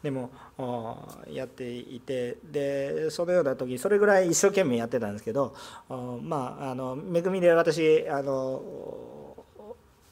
[0.02, 0.30] でも
[1.30, 5.54] やっていてでそのような時それぐらい一生懸命やってたんですけど
[6.22, 9.25] まああの恵みで私あの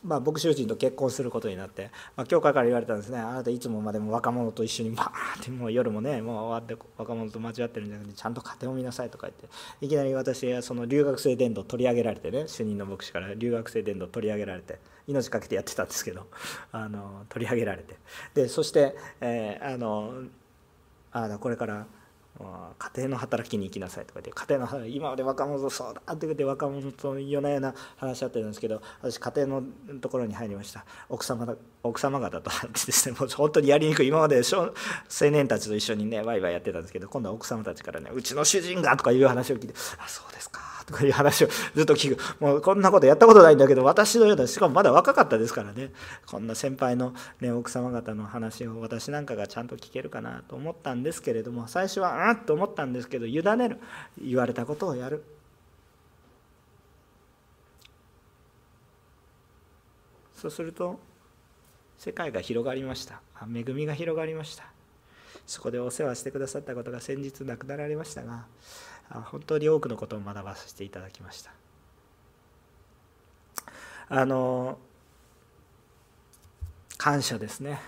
[0.04, 3.18] まあ、牧師人と結婚することになって、まあ、教会から言われたんですね。
[3.18, 9.48] あなたいつもまでも若者と一緒にバーってもう夜もねもう終わって若者と間違ってるんじゃなくてちゃんと家庭を見なさいとか言って
[9.80, 16.26] いきなり私はその留学生伝道取り上げられてね主任の牧師から留学生伝道取り上げられて命かけてやってたんですけど
[16.72, 17.96] あの取り上げられて。
[18.34, 20.24] でそして、えー、あの
[21.12, 21.86] あこれから
[22.36, 29.62] 家庭の働きに行きなさいとか言って家庭の今まで若者そうだって言って若者と夜な夜な話し合ってるんですけど私家庭の
[30.00, 30.84] ところに入りました。
[31.08, 32.50] 奥様奥様方と
[32.86, 34.08] ですねもう本当にやりにくい。
[34.08, 34.72] 今まで青
[35.30, 40.73] 年たちと一緒にねワイワイやってたんですけど今度は奥様たちからねうちの主人がとかいう話を聞いてあそうですか。
[40.86, 42.20] とかいう話をずっと聞く。
[42.40, 45.90] もうこんなことやったことないんだけど私のようなしかもまだ若かったですからね。
[46.26, 53.78] こんな先輩の、ね、奥様方の話を私なんかがちゃんと聞けるかなと思ったんですけれども最初はうんと思ったんですけど委ねる
[54.20, 55.24] 言われたことをやる。
[60.34, 61.00] そうすると
[61.96, 63.20] 世界が広がりました。
[63.42, 64.74] 恵みが広がりました。
[65.46, 68.46] そこでお世話してくださったことが先日亡くなられましたが
[69.10, 71.52] 本当に多くのことを学ばせていただきました。
[74.08, 74.78] あの
[76.98, 77.80] 感謝ですね。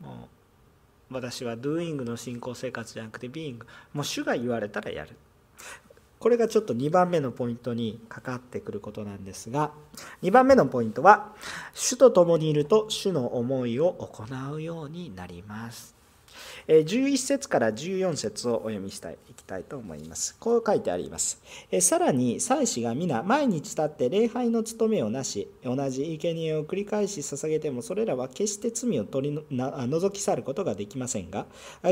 [0.00, 0.28] も
[1.10, 3.58] う私は doing の信仰生活じゃなくて being
[3.92, 5.16] もう主が言われたらやる。
[6.18, 9.70] これがちょっと2番目のポイントにかかってくることなんですが
[10.22, 11.32] 2番目のポイントは
[11.74, 15.97] 主と共にいると主の思いを行うようになります。
[16.68, 20.36] 11節から14節をお読みしたいいきたいと思います。
[20.38, 21.40] こう書いてあります。
[21.80, 31.46] さらに祭司が皆毎日立って礼拝の務めをなし同じ生贄を繰り返し捧げてもそれらは決して罪を取り除き去ることができませんが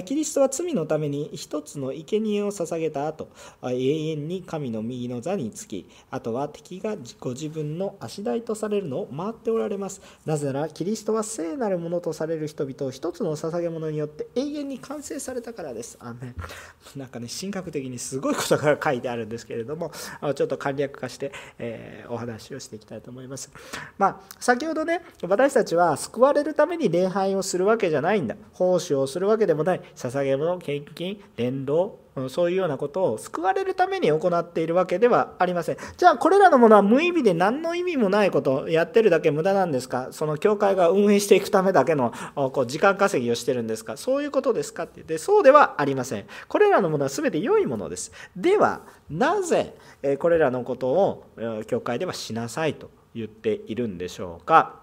[0.04, 3.28] キリストは罪のために一つの生贄を捧げた後
[3.62, 10.02] 永遠に神の右の座につきあとは敵がご自分の足台とされるのを回っておられます。
[10.24, 15.96] なぜならキリストは聖なるものとされる人々を一つの捧げ物によって永遠に完成されたからです。
[16.00, 16.34] アメ
[16.96, 19.90] なんかね、神学的にすごいことが書いてあるんですけれども、
[20.34, 23.50] ちょっと簡略化して、えー、お話をしていきたいと思います。
[23.98, 28.36] まあ、先ほどね、私たちは救われるために礼拝をするわけじゃないんだ。
[28.52, 29.80] 奉仕をするわけでもない。
[29.94, 35.76] 捧げ物、献金、伝道、そういうようなことを救われるために行っているわけではありません。
[35.96, 40.08] じゃあこれらのものは無意味で何の意味もないことをやってるだけ無駄なんですか？
[40.12, 43.96] その教会が運営していくためだけのこう時間稼ぎをしてるんですか？
[43.98, 46.26] そういうことですかって言ってそうではありません。
[46.48, 48.12] これらのものは全て良いものです。
[48.34, 49.74] ではなぜ
[50.18, 51.26] これらのことを
[51.66, 54.80] 教会ではしなさいと言っているんでしょうか？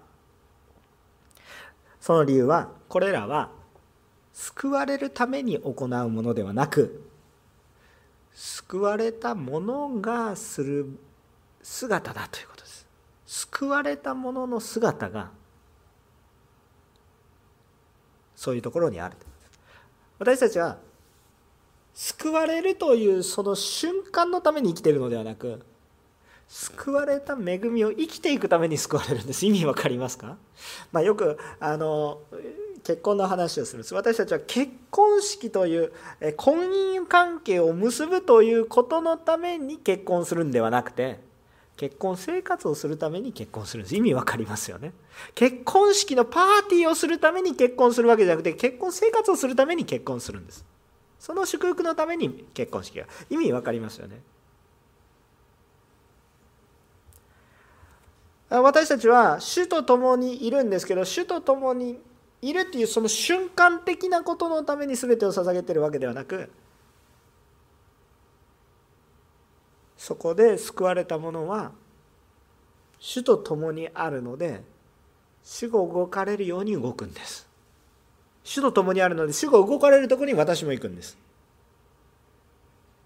[2.00, 3.50] その理由はこれらは
[4.32, 7.02] 救われるために行うものではなく
[8.34, 10.86] 救われた者がする
[11.62, 12.86] 姿だということです。
[13.26, 15.30] 救われた者の姿が
[18.36, 19.16] そういうところにある
[20.18, 20.78] 私たちは
[21.94, 25.64] 救われるというその瞬間のために生きているのではなく
[26.48, 29.46] 救われた恵みを生きていくために救われるんです。
[29.46, 30.36] 意味わかりますか、
[30.92, 32.20] まあ、よくあの
[32.84, 33.94] 結婚の話をするんです。
[33.94, 35.92] 私たちは結婚式という
[36.36, 41.18] 婚姻関係を結ぶということのために結婚するんではなくて
[41.76, 43.96] 結婚生活をするために結婚するんです。
[43.96, 44.92] 意味わかりますよね。
[45.34, 50.64] 結婚式のパーティーをするために結婚するわけじゃなくて結婚生活をするために結婚するんです。
[51.18, 53.06] その祝福のために結婚式が。
[53.30, 54.20] 意味わかりますよね。
[58.50, 61.98] 私たちは主と共にいるんですけど主と共に
[62.44, 66.50] いるっていうその瞬間的なことのために全てを捧げてるわけではなく
[69.96, 71.72] そこで救われたものは
[72.98, 74.62] 主と共にあるので
[75.42, 77.46] 主が動かれるように動くんです。
[78.44, 81.16] 主と共にあるので主が動かれるとこに私も行くんです。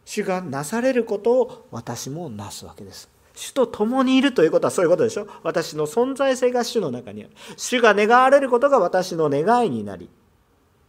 [0.05, 3.09] 主がなされることを私もなすわけです。
[3.39, 5.28] 主と共にいるということはそういうことでしょ？
[5.45, 7.32] 私の存在性が主の中にある。
[7.57, 10.09] 主が願われることが私の願いになり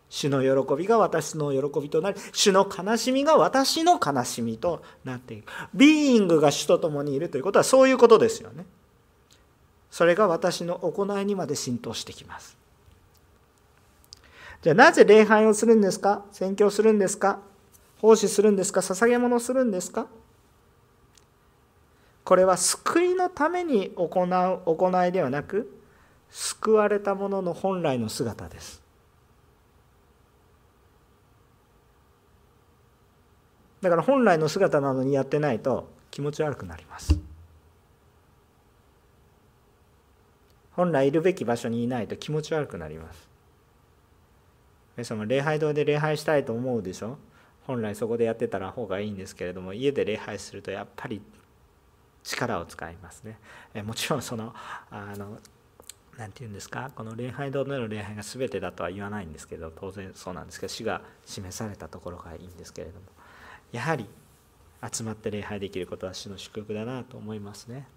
[0.09, 5.51] 主の喜びが私の喜びとなり主の悲しみが私の悲しみとなっていく。
[5.75, 8.65] ビーイングが主と共にいるということはそういうことですよね。
[9.91, 12.57] それが私の行いにまで浸透してきます。
[14.63, 16.25] じゃあなぜ礼拝をするんですか？
[16.31, 17.41] 宣教するんですか？
[18.01, 18.79] 奉仕するんですか？
[18.81, 20.07] 捧げ物するんですか？
[22.29, 25.81] これは救いのために行う行いではなく
[26.29, 28.83] 救われた者の本来の姿です。
[33.81, 37.17] だから本来の姿なのにやってないと気持ち悪くなります。
[40.73, 43.27] 本来いるべき場所にいないと気持ち悪くなります。
[44.97, 47.17] 皆様礼拝堂で礼拝したいと思うでしょ？
[47.65, 51.23] 本来そこでやってたら方がいいんですけれども家で礼拝するとやっぱり
[52.29, 53.39] 力を使いますね。
[53.73, 54.53] えもちろんその
[54.91, 55.39] あの
[56.17, 56.91] 何て言うんですか？
[56.95, 63.05] この礼拝堂での礼拝が全てだとは言わないんですけど当然そうなんですけど死が示されたところがいいんですけれども。
[63.71, 64.05] やはり
[64.91, 67.87] 集まって礼拝できることは主の祝福だなと思いますね。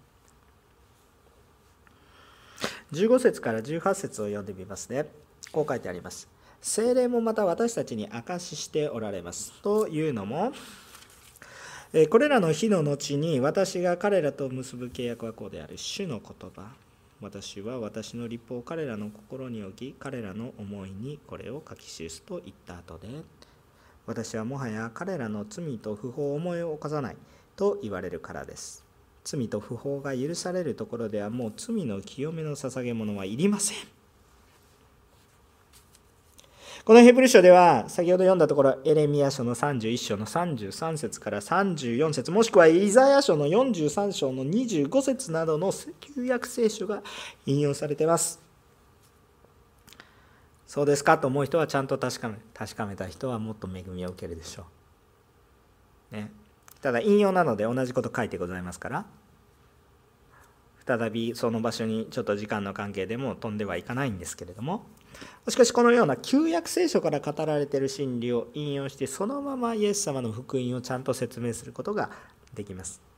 [2.91, 5.05] 15節から18節を読んでみますね。
[5.51, 6.27] こう書いてあります。
[6.61, 9.51] 精霊もまた私たちに証ししておられます。
[9.61, 10.53] というのも
[12.09, 15.77] これらの日の後に私が彼らと結ぶ契約はこうである。
[15.77, 16.71] 主の言葉。
[17.21, 23.07] 私は私の立法を彼らの心に置き彼らの思いにこれを書き記すと言った後で
[24.07, 27.15] 私はもはや彼らの罪と不法を思い起こさない
[27.55, 28.83] と言われるからです。
[29.23, 33.92] 罪と不法が許されるところではもう罪の清めの捧げ物はいりません。
[36.85, 45.71] このヘブル書では先ほど読んだところエレミア書の31章の33節から34節もしくはイザヤ書の43章の25節などの
[46.01, 47.01] 旧約聖書が
[47.45, 48.41] 引用されています。
[50.67, 54.65] そうですかと思う人はちゃんと確かめ確かめた人はもっと恵みを受けるでしょ
[56.11, 56.15] う。
[56.15, 56.31] ね、
[56.81, 59.05] ただ引用なので同じこと書いてございますから。
[60.85, 64.85] 再びその場所にちょっと時間の関係でも飛んではいかないんですけれども。
[65.49, 72.09] しかしこのような旧約聖書から語られている真理を引用してそのままイエス様の福音をちゃんと説明することが
[72.53, 73.13] できます。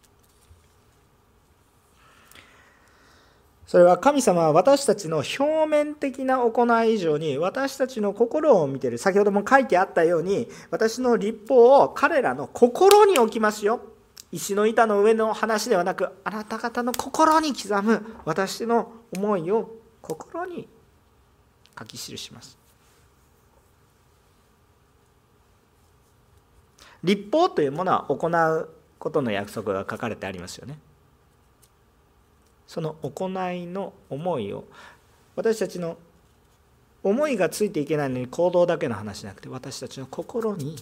[3.68, 13.82] それは神様は私たちの表面的な行い以上に私たちの心を見ている先ほども書いてあったように私の立法を彼らの心に置きますよ
[14.32, 19.72] 石の板の上の話ではなくあなた方の心に刻む私の思いを
[20.02, 20.68] 心に
[21.78, 22.58] 書き記します。
[27.04, 30.80] 立法というものは行うことの約束が書かれてありますよね。
[32.66, 34.66] その行いの思いを
[35.36, 35.98] 私たちの
[37.04, 40.76] 思いがついていけないのに行動だけの話じゃなくて私たちの心に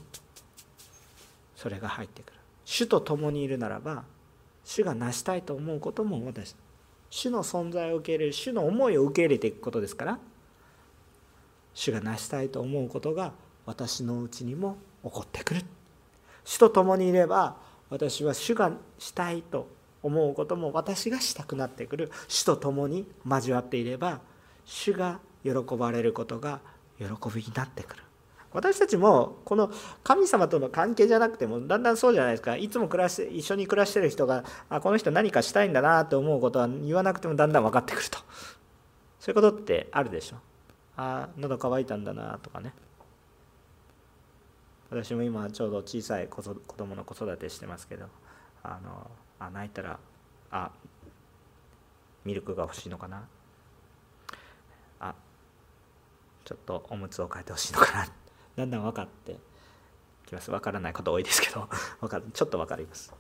[1.58, 2.34] それが入ってくる。
[2.66, 4.06] 主と共にいるならば
[4.64, 6.56] 主が成したいと思うことも私
[7.10, 10.20] 主の存在を受け入れる主の思いを受け入れていくことですから
[11.74, 13.34] 主が成したいと思うことが
[13.66, 15.62] 私のうちにも起こってくる。
[16.44, 17.58] 主と共にいれば
[17.90, 19.68] 私は主がしたいと
[20.02, 22.12] 思うことも私がしたくなってくる。
[22.28, 24.20] 主と共に交わっていれば
[24.66, 26.60] 主が喜ばれることが
[26.98, 28.04] 喜びになってくる。
[28.52, 29.72] 私たちもこの
[30.04, 32.56] 神様との関係じゃなくてもだんだんそうじゃないですか。
[32.56, 38.20] いつも暮らして一緒に暮らしてる人があこの人何かしたいんだなと思うことは言わなくてもだんだん分かってくると。
[39.20, 40.38] そういうことってあるでしょ。
[40.98, 42.74] あ喉乾いたんだなとかね。
[44.90, 48.06] 私も今ちょうど小さい子供の子育てしてますけど
[48.62, 50.00] あのあ泣いたら
[50.52, 50.70] あ
[52.24, 53.24] ミルクが欲しいのかな。
[55.00, 55.16] あ
[56.46, 58.08] ちょっとおむつを替えてほしいのかな。
[58.56, 59.38] だんだん分かって
[60.28, 61.68] きます分からないこと多いですけど
[62.00, 63.14] 分かちょっと分かります。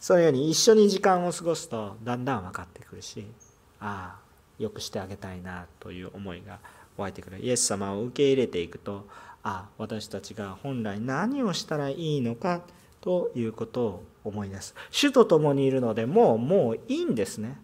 [0.00, 3.24] そのように一緒に時間を過ごすとだんだん分かってくるし
[3.78, 4.31] ああ
[4.62, 6.58] よくしてあげたいなという思いが
[6.96, 7.38] 湧いてくる。
[7.40, 9.06] イエス様を受け入れていくと
[9.42, 12.62] あ私たちが本来何をしたらいいのか
[13.00, 14.74] ということを思い出す。
[14.90, 17.58] 主と共にいるのでもうもういいんですね。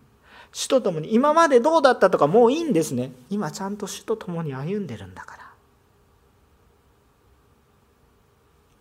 [0.53, 3.13] 主と共に今までどうだったとかもういいんですね。
[3.31, 5.49] 今ちゃんと主と共に歩んでるんだから。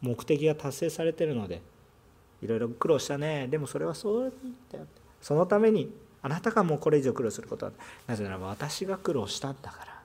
[0.01, 1.61] 目的が達成されてるので
[2.41, 3.47] いろいろ苦労したね。
[3.47, 4.33] でもそれはそう
[4.71, 4.87] だよ
[5.21, 5.91] そのために
[6.21, 7.71] あなたがもうこれ以上苦労することは
[8.07, 9.97] なぜならば私が苦労したんだから。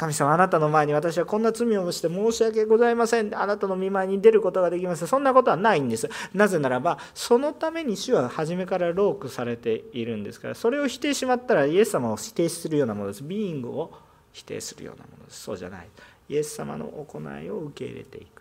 [0.00, 3.38] 神様あなたの前に私はこんな罪をして申し訳ございません。
[3.38, 6.08] あなたの見舞いに出ることができませんそんなことはないんです。
[6.32, 10.54] なぜならばそのために主は初めからロークされているんですから。
[10.54, 13.22] それを否定しまったらイエス様を否定するようなものです。
[13.22, 13.92] ビーイングを
[14.32, 15.42] 否定するようなものです。
[15.42, 15.88] そうじゃない。
[16.30, 18.39] イエス様の行いを受け入れていく。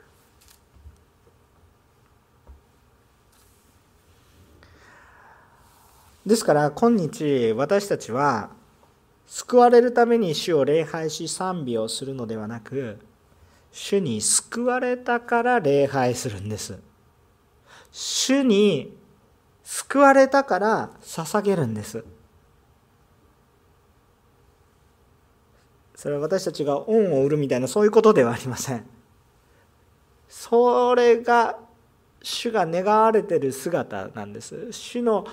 [6.26, 8.50] ですから今日私たちは
[9.26, 13.00] 救われるために主を礼拝し賛美をするのではなく
[13.72, 16.80] 主に救われたから礼拝するんです。
[17.92, 18.98] 主に
[19.64, 22.04] 救われたから捧げるんです。
[25.96, 28.86] それは私たちが恩を売るみたいなそういうことではありません。
[30.28, 31.60] それが
[32.24, 34.72] 主が願われてる姿なんです。
[34.72, 35.26] 主の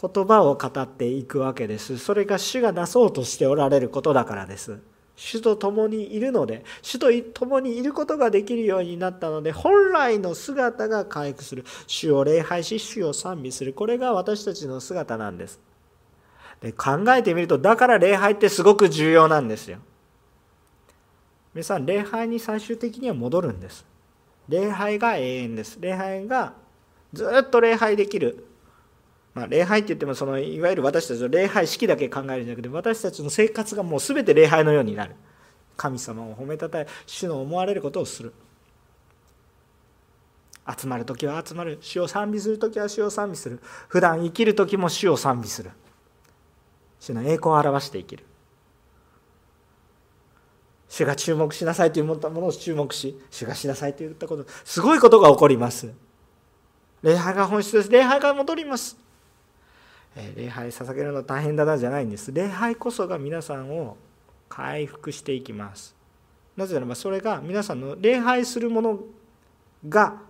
[0.00, 1.98] 言葉を語っていくわけです。
[1.98, 4.78] それが主がなそうとしておられることだからです。
[5.16, 11.64] 主と共にいるので主と共にいることができるようになったので本来の姿が回復する。
[11.86, 13.72] 主を礼拝し主を賛美する。
[13.72, 15.58] これが私たちの姿なんです。
[16.60, 19.78] で考えてみるとだから礼拝ってすごく重要なんですよ。
[21.54, 23.86] 皆さん礼拝に最終的には戻るんです。
[24.48, 25.78] 礼拝が永遠です。
[25.80, 26.52] 礼拝が
[27.14, 28.46] ずっと礼拝できる。
[29.36, 35.14] まあ、礼拝って言ってもそのいわゆる私たちの礼拝式だけ考えるんじゃなくて私たちの生活がもう全て礼拝のようになる。
[35.76, 38.32] 神様を褒めたたえ主の思われることをする。
[40.66, 41.76] 集まる時は集まる。
[41.82, 43.60] 主を賛美する時は主を賛美する。
[43.88, 45.70] 普段生きる時も主を賛美する。
[46.98, 48.24] 主の栄光を表して生きる。
[50.88, 55.92] 主が注目しなさいというものを注目し主がしなさいと言ったことすごいことが起こります。
[57.02, 57.90] 礼拝が本質です。
[57.90, 59.04] 礼拝が戻ります。
[60.34, 62.32] 礼拝捧げるの大変だなじゃないんです。
[62.32, 63.96] 礼拝こそが皆さんを
[64.48, 65.94] 回復していきます。
[66.56, 69.00] なぜならばそれが皆さんの礼拝するもの
[69.86, 70.22] が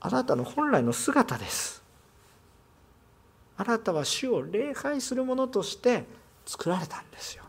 [0.00, 1.82] あなたの本来の姿です。
[3.58, 6.04] あなたは主を礼拝するものとして
[6.46, 7.44] 作られたんですよ。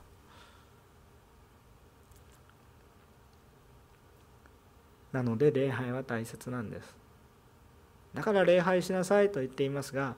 [5.13, 6.95] なので礼拝は大切なんです。
[8.13, 10.15] だから礼拝しなさいと言っていますが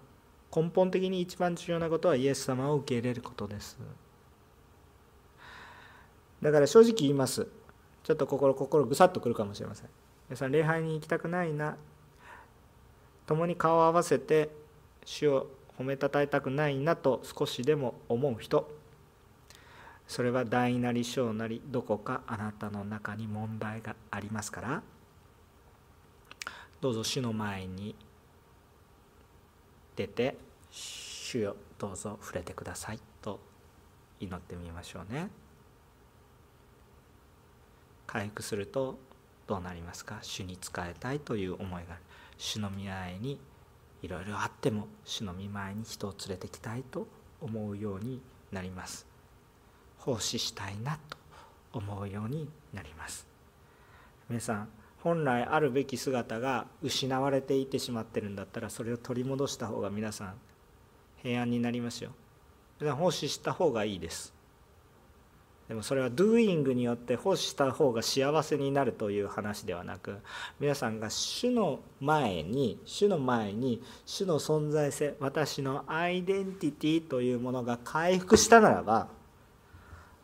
[0.54, 3.78] 根本的に一番重要なことはイエス様を受け入れることです。
[6.42, 7.48] だから正直言います。
[8.04, 9.90] ちょっと心心ぐさっとくるかもしれません。
[10.28, 11.78] 皆さん礼拝に行きたくないな。
[13.28, 14.50] 共に顔を合わせて
[15.06, 15.48] 主を
[15.78, 18.70] 褒めたたえたくないなと少しでも思う人。
[20.08, 24.84] それは大なり小なりどこかあなたの中に問題がありますから。
[26.82, 27.96] どうぞ主の前に
[29.96, 30.38] 出て
[30.72, 33.40] 「主よどうぞ触れてください」と
[34.20, 35.30] 祈ってみましょうね。
[38.08, 38.98] 回復すると
[39.48, 40.20] どうなりますか？
[40.22, 42.02] 主に仕えたいという思いがある。
[42.38, 43.40] 主の見舞いに
[44.02, 47.08] いろいろあっても主の見舞いに人を連れてきたいと
[47.40, 48.22] 思うように
[48.52, 49.06] なります。
[49.98, 51.18] 奉仕したいなと
[51.74, 53.28] 思うようになります。
[54.28, 54.70] 皆さん
[55.04, 60.34] 本来あるべき姿が失われていってしまってるんだったらそれを取り戻した方が皆さん
[61.24, 62.12] 平安になりますよ。
[62.80, 64.34] 奉仕した方がいいです。
[65.68, 70.18] でもそれは doing によって奉仕した方が幸せになるという話ではなく
[70.60, 79.08] 皆さんが主の前に主の前に主の存在性私のアイデンティティというものが回復したならば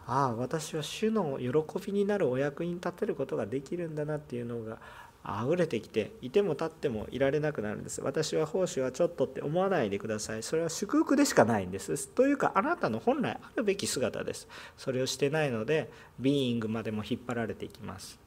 [0.08, 4.80] ああ私は主の喜びになるお役に立てることができるんだなっていうのが
[5.22, 7.99] あふれてきていても立ってもいられなくなるんです。
[7.99, 10.43] 私は奉仕はちょっとって思わないでください。
[10.43, 12.08] それは祝福でしかないんです。
[12.08, 14.47] というかあなたの本来あるべき姿です。
[14.78, 18.18] それをしてないのでビーイングまでも引っ張られていきます。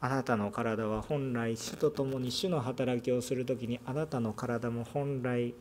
[0.00, 5.54] あなたの体は本来死とともに主の働きをする時にあなたの体も本来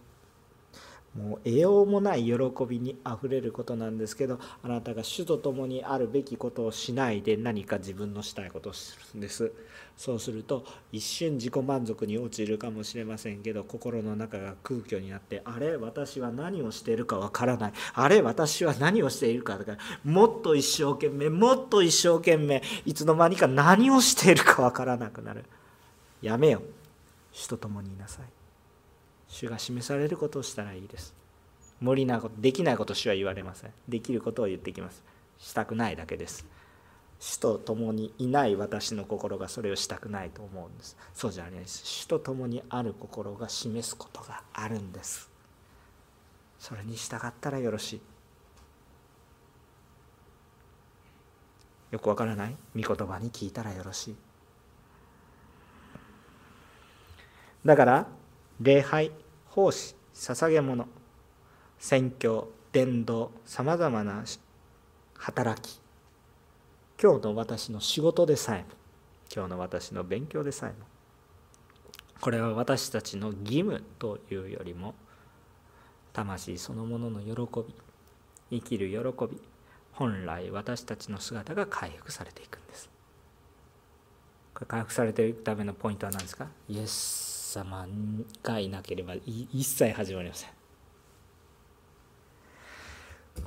[1.16, 2.34] もう得ようもない喜
[2.68, 9.52] びにあふれることなんですけどあなたが主と共にあるべきことをしないで何か自分のしたいことをするんです。
[9.96, 17.74] そうすると一瞬自己満足に陥るかもしれませんけど心の中が空虚になってあれ私は何をしているかわからない。
[17.94, 25.44] あれ私は何をしているかだからもっと一生懸命もっと一生懸命いつの間にか何をしているかわからなくなる。
[26.24, 26.64] やめよ
[27.32, 28.43] 主と共にいなさい。
[29.34, 31.16] 主が示されることをしたらいいです。
[31.82, 33.72] 無理なことできないこと主は言われません。
[33.90, 35.04] できることを言ってきます。
[35.40, 36.46] したくないだけです。
[37.20, 40.96] 主と共にいない私の心がそれをしたくないと思うんです。
[41.16, 41.82] そうじゃないです。
[41.84, 45.32] 主と共にある心が示すことがあるんです。
[46.60, 48.02] それに従ったらよろしい。
[51.92, 52.56] よくわからない？
[52.76, 54.16] 御言葉に聞いたらよろしい。
[57.66, 58.08] だから
[58.62, 59.12] 礼拝。
[59.56, 60.88] 奉仕捧げ物
[61.78, 64.24] 宣教伝道さまざまな
[65.16, 65.80] 働き。
[67.00, 68.66] 今日の私の仕事でさえも
[69.32, 70.78] 今日の私の勉強でさえも
[72.20, 74.96] これは私たちの義務というよりも
[76.14, 77.32] 魂そのものの喜
[78.50, 78.98] び生きる喜
[79.28, 79.40] び
[79.92, 82.90] 本来私たちの姿が回復されていくんです。
[84.68, 86.48] 回復されていくためのポイントは何ですか？
[86.68, 87.33] イエス。
[87.54, 87.88] 様
[88.42, 90.50] がいなければ一切始まりません。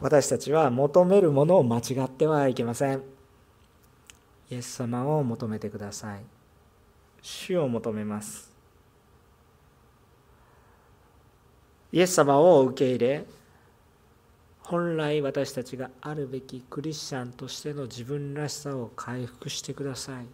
[0.00, 3.02] 私たちは求めるものを間違ってはいけません。
[4.50, 6.20] イエス様を求めてください。
[7.22, 8.52] 主を求めます。
[11.92, 13.24] イエス様を受け入れ
[14.60, 20.26] 本来私たちがあるべきクリスチャンとしての自分らしさを回復してください。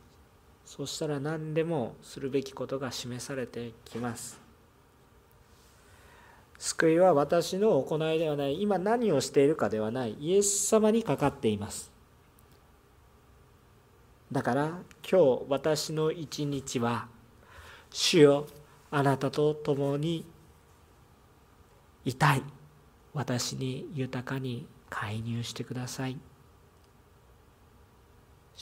[0.65, 4.41] そしたら何でもするべきことが示されてきます。
[6.59, 8.63] 救いは私の行いではない。
[8.63, 10.17] 今何をしているかではない。
[10.21, 11.91] イエス様にかかっています。
[14.31, 17.09] だから今日私の一日は
[17.91, 18.47] 主よ
[18.91, 20.25] あなたと共に
[22.05, 22.43] いたい。
[23.13, 26.17] 私に豊かに介入してください。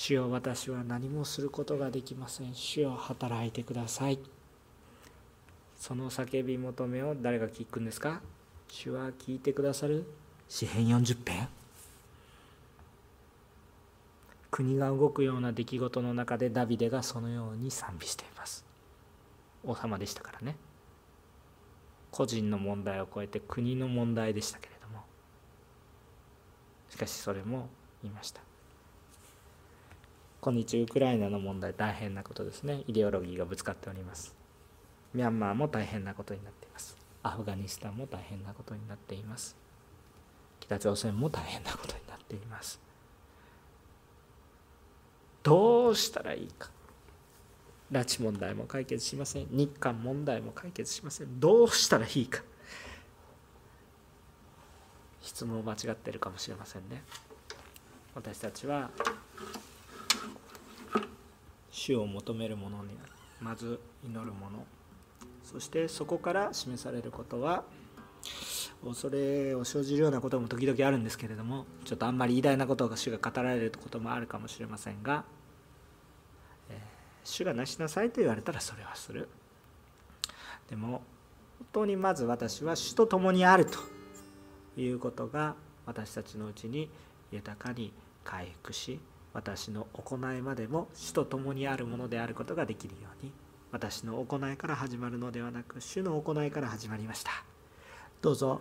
[0.02, 2.54] 主よ私は何もすることができません。
[2.54, 4.18] 主よ働いてください。
[5.78, 8.22] その叫び求めを誰が聞くんですか？
[8.68, 10.06] 主は聞いてくださる。
[10.48, 11.48] 詩編40編。
[14.50, 18.64] 国が動くような出来事の中でダビデがそのように賛美しています。
[19.62, 20.56] 王様でしたからね。
[22.10, 25.04] 個人の問題を超えて国の問題でしたけれども。
[26.88, 27.68] しかしそれも
[28.02, 28.40] 言いました
[30.42, 32.82] 今日ウクライナの問題大変なことですね。
[32.86, 34.34] イデオロギーがぶつかっております。
[35.12, 36.96] ミャンマーも大変なことになっています。
[37.22, 39.54] アフガニスタンも大変なことになっています。
[40.60, 42.80] 北朝鮮も大変なことになっています。
[45.42, 46.70] どうしたらいいか。
[47.92, 49.48] 拉致問題も解決しません。
[49.50, 51.38] 日韓問題も解決しません。
[51.38, 52.42] どうしたらいいか。
[55.20, 57.02] 質問を間違ってるかもしれませんね。
[58.14, 58.90] 私たちは
[61.70, 62.90] 主を求めるものに
[63.40, 64.66] まず祈るもの
[65.44, 67.64] そしてそこから示されることは
[68.84, 75.24] 恐れを生じるようなことも時々あるんですけれどもちょっとあんまり偉大なことが主が語られることもあるかもしれませんが、
[76.70, 76.76] えー、
[77.24, 79.28] 主がなしなさいと言われたらそれはする。
[80.68, 81.02] でも
[81.58, 83.78] 本当にまず私は主と共にあると
[84.80, 86.88] いうことが私たちのうちに
[87.32, 87.92] 豊かに
[88.24, 89.00] 回復し
[89.32, 93.32] 私の行いまでも主と共にあるものであることができるように
[93.70, 97.30] 私の行いから始まるのではなく主の行いから始まりました。
[98.20, 98.60] どうぞ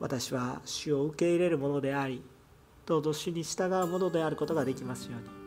[0.00, 2.22] 私は主を受け入れるものであり
[2.86, 5.39] どうぞ主に従うものであることができますように。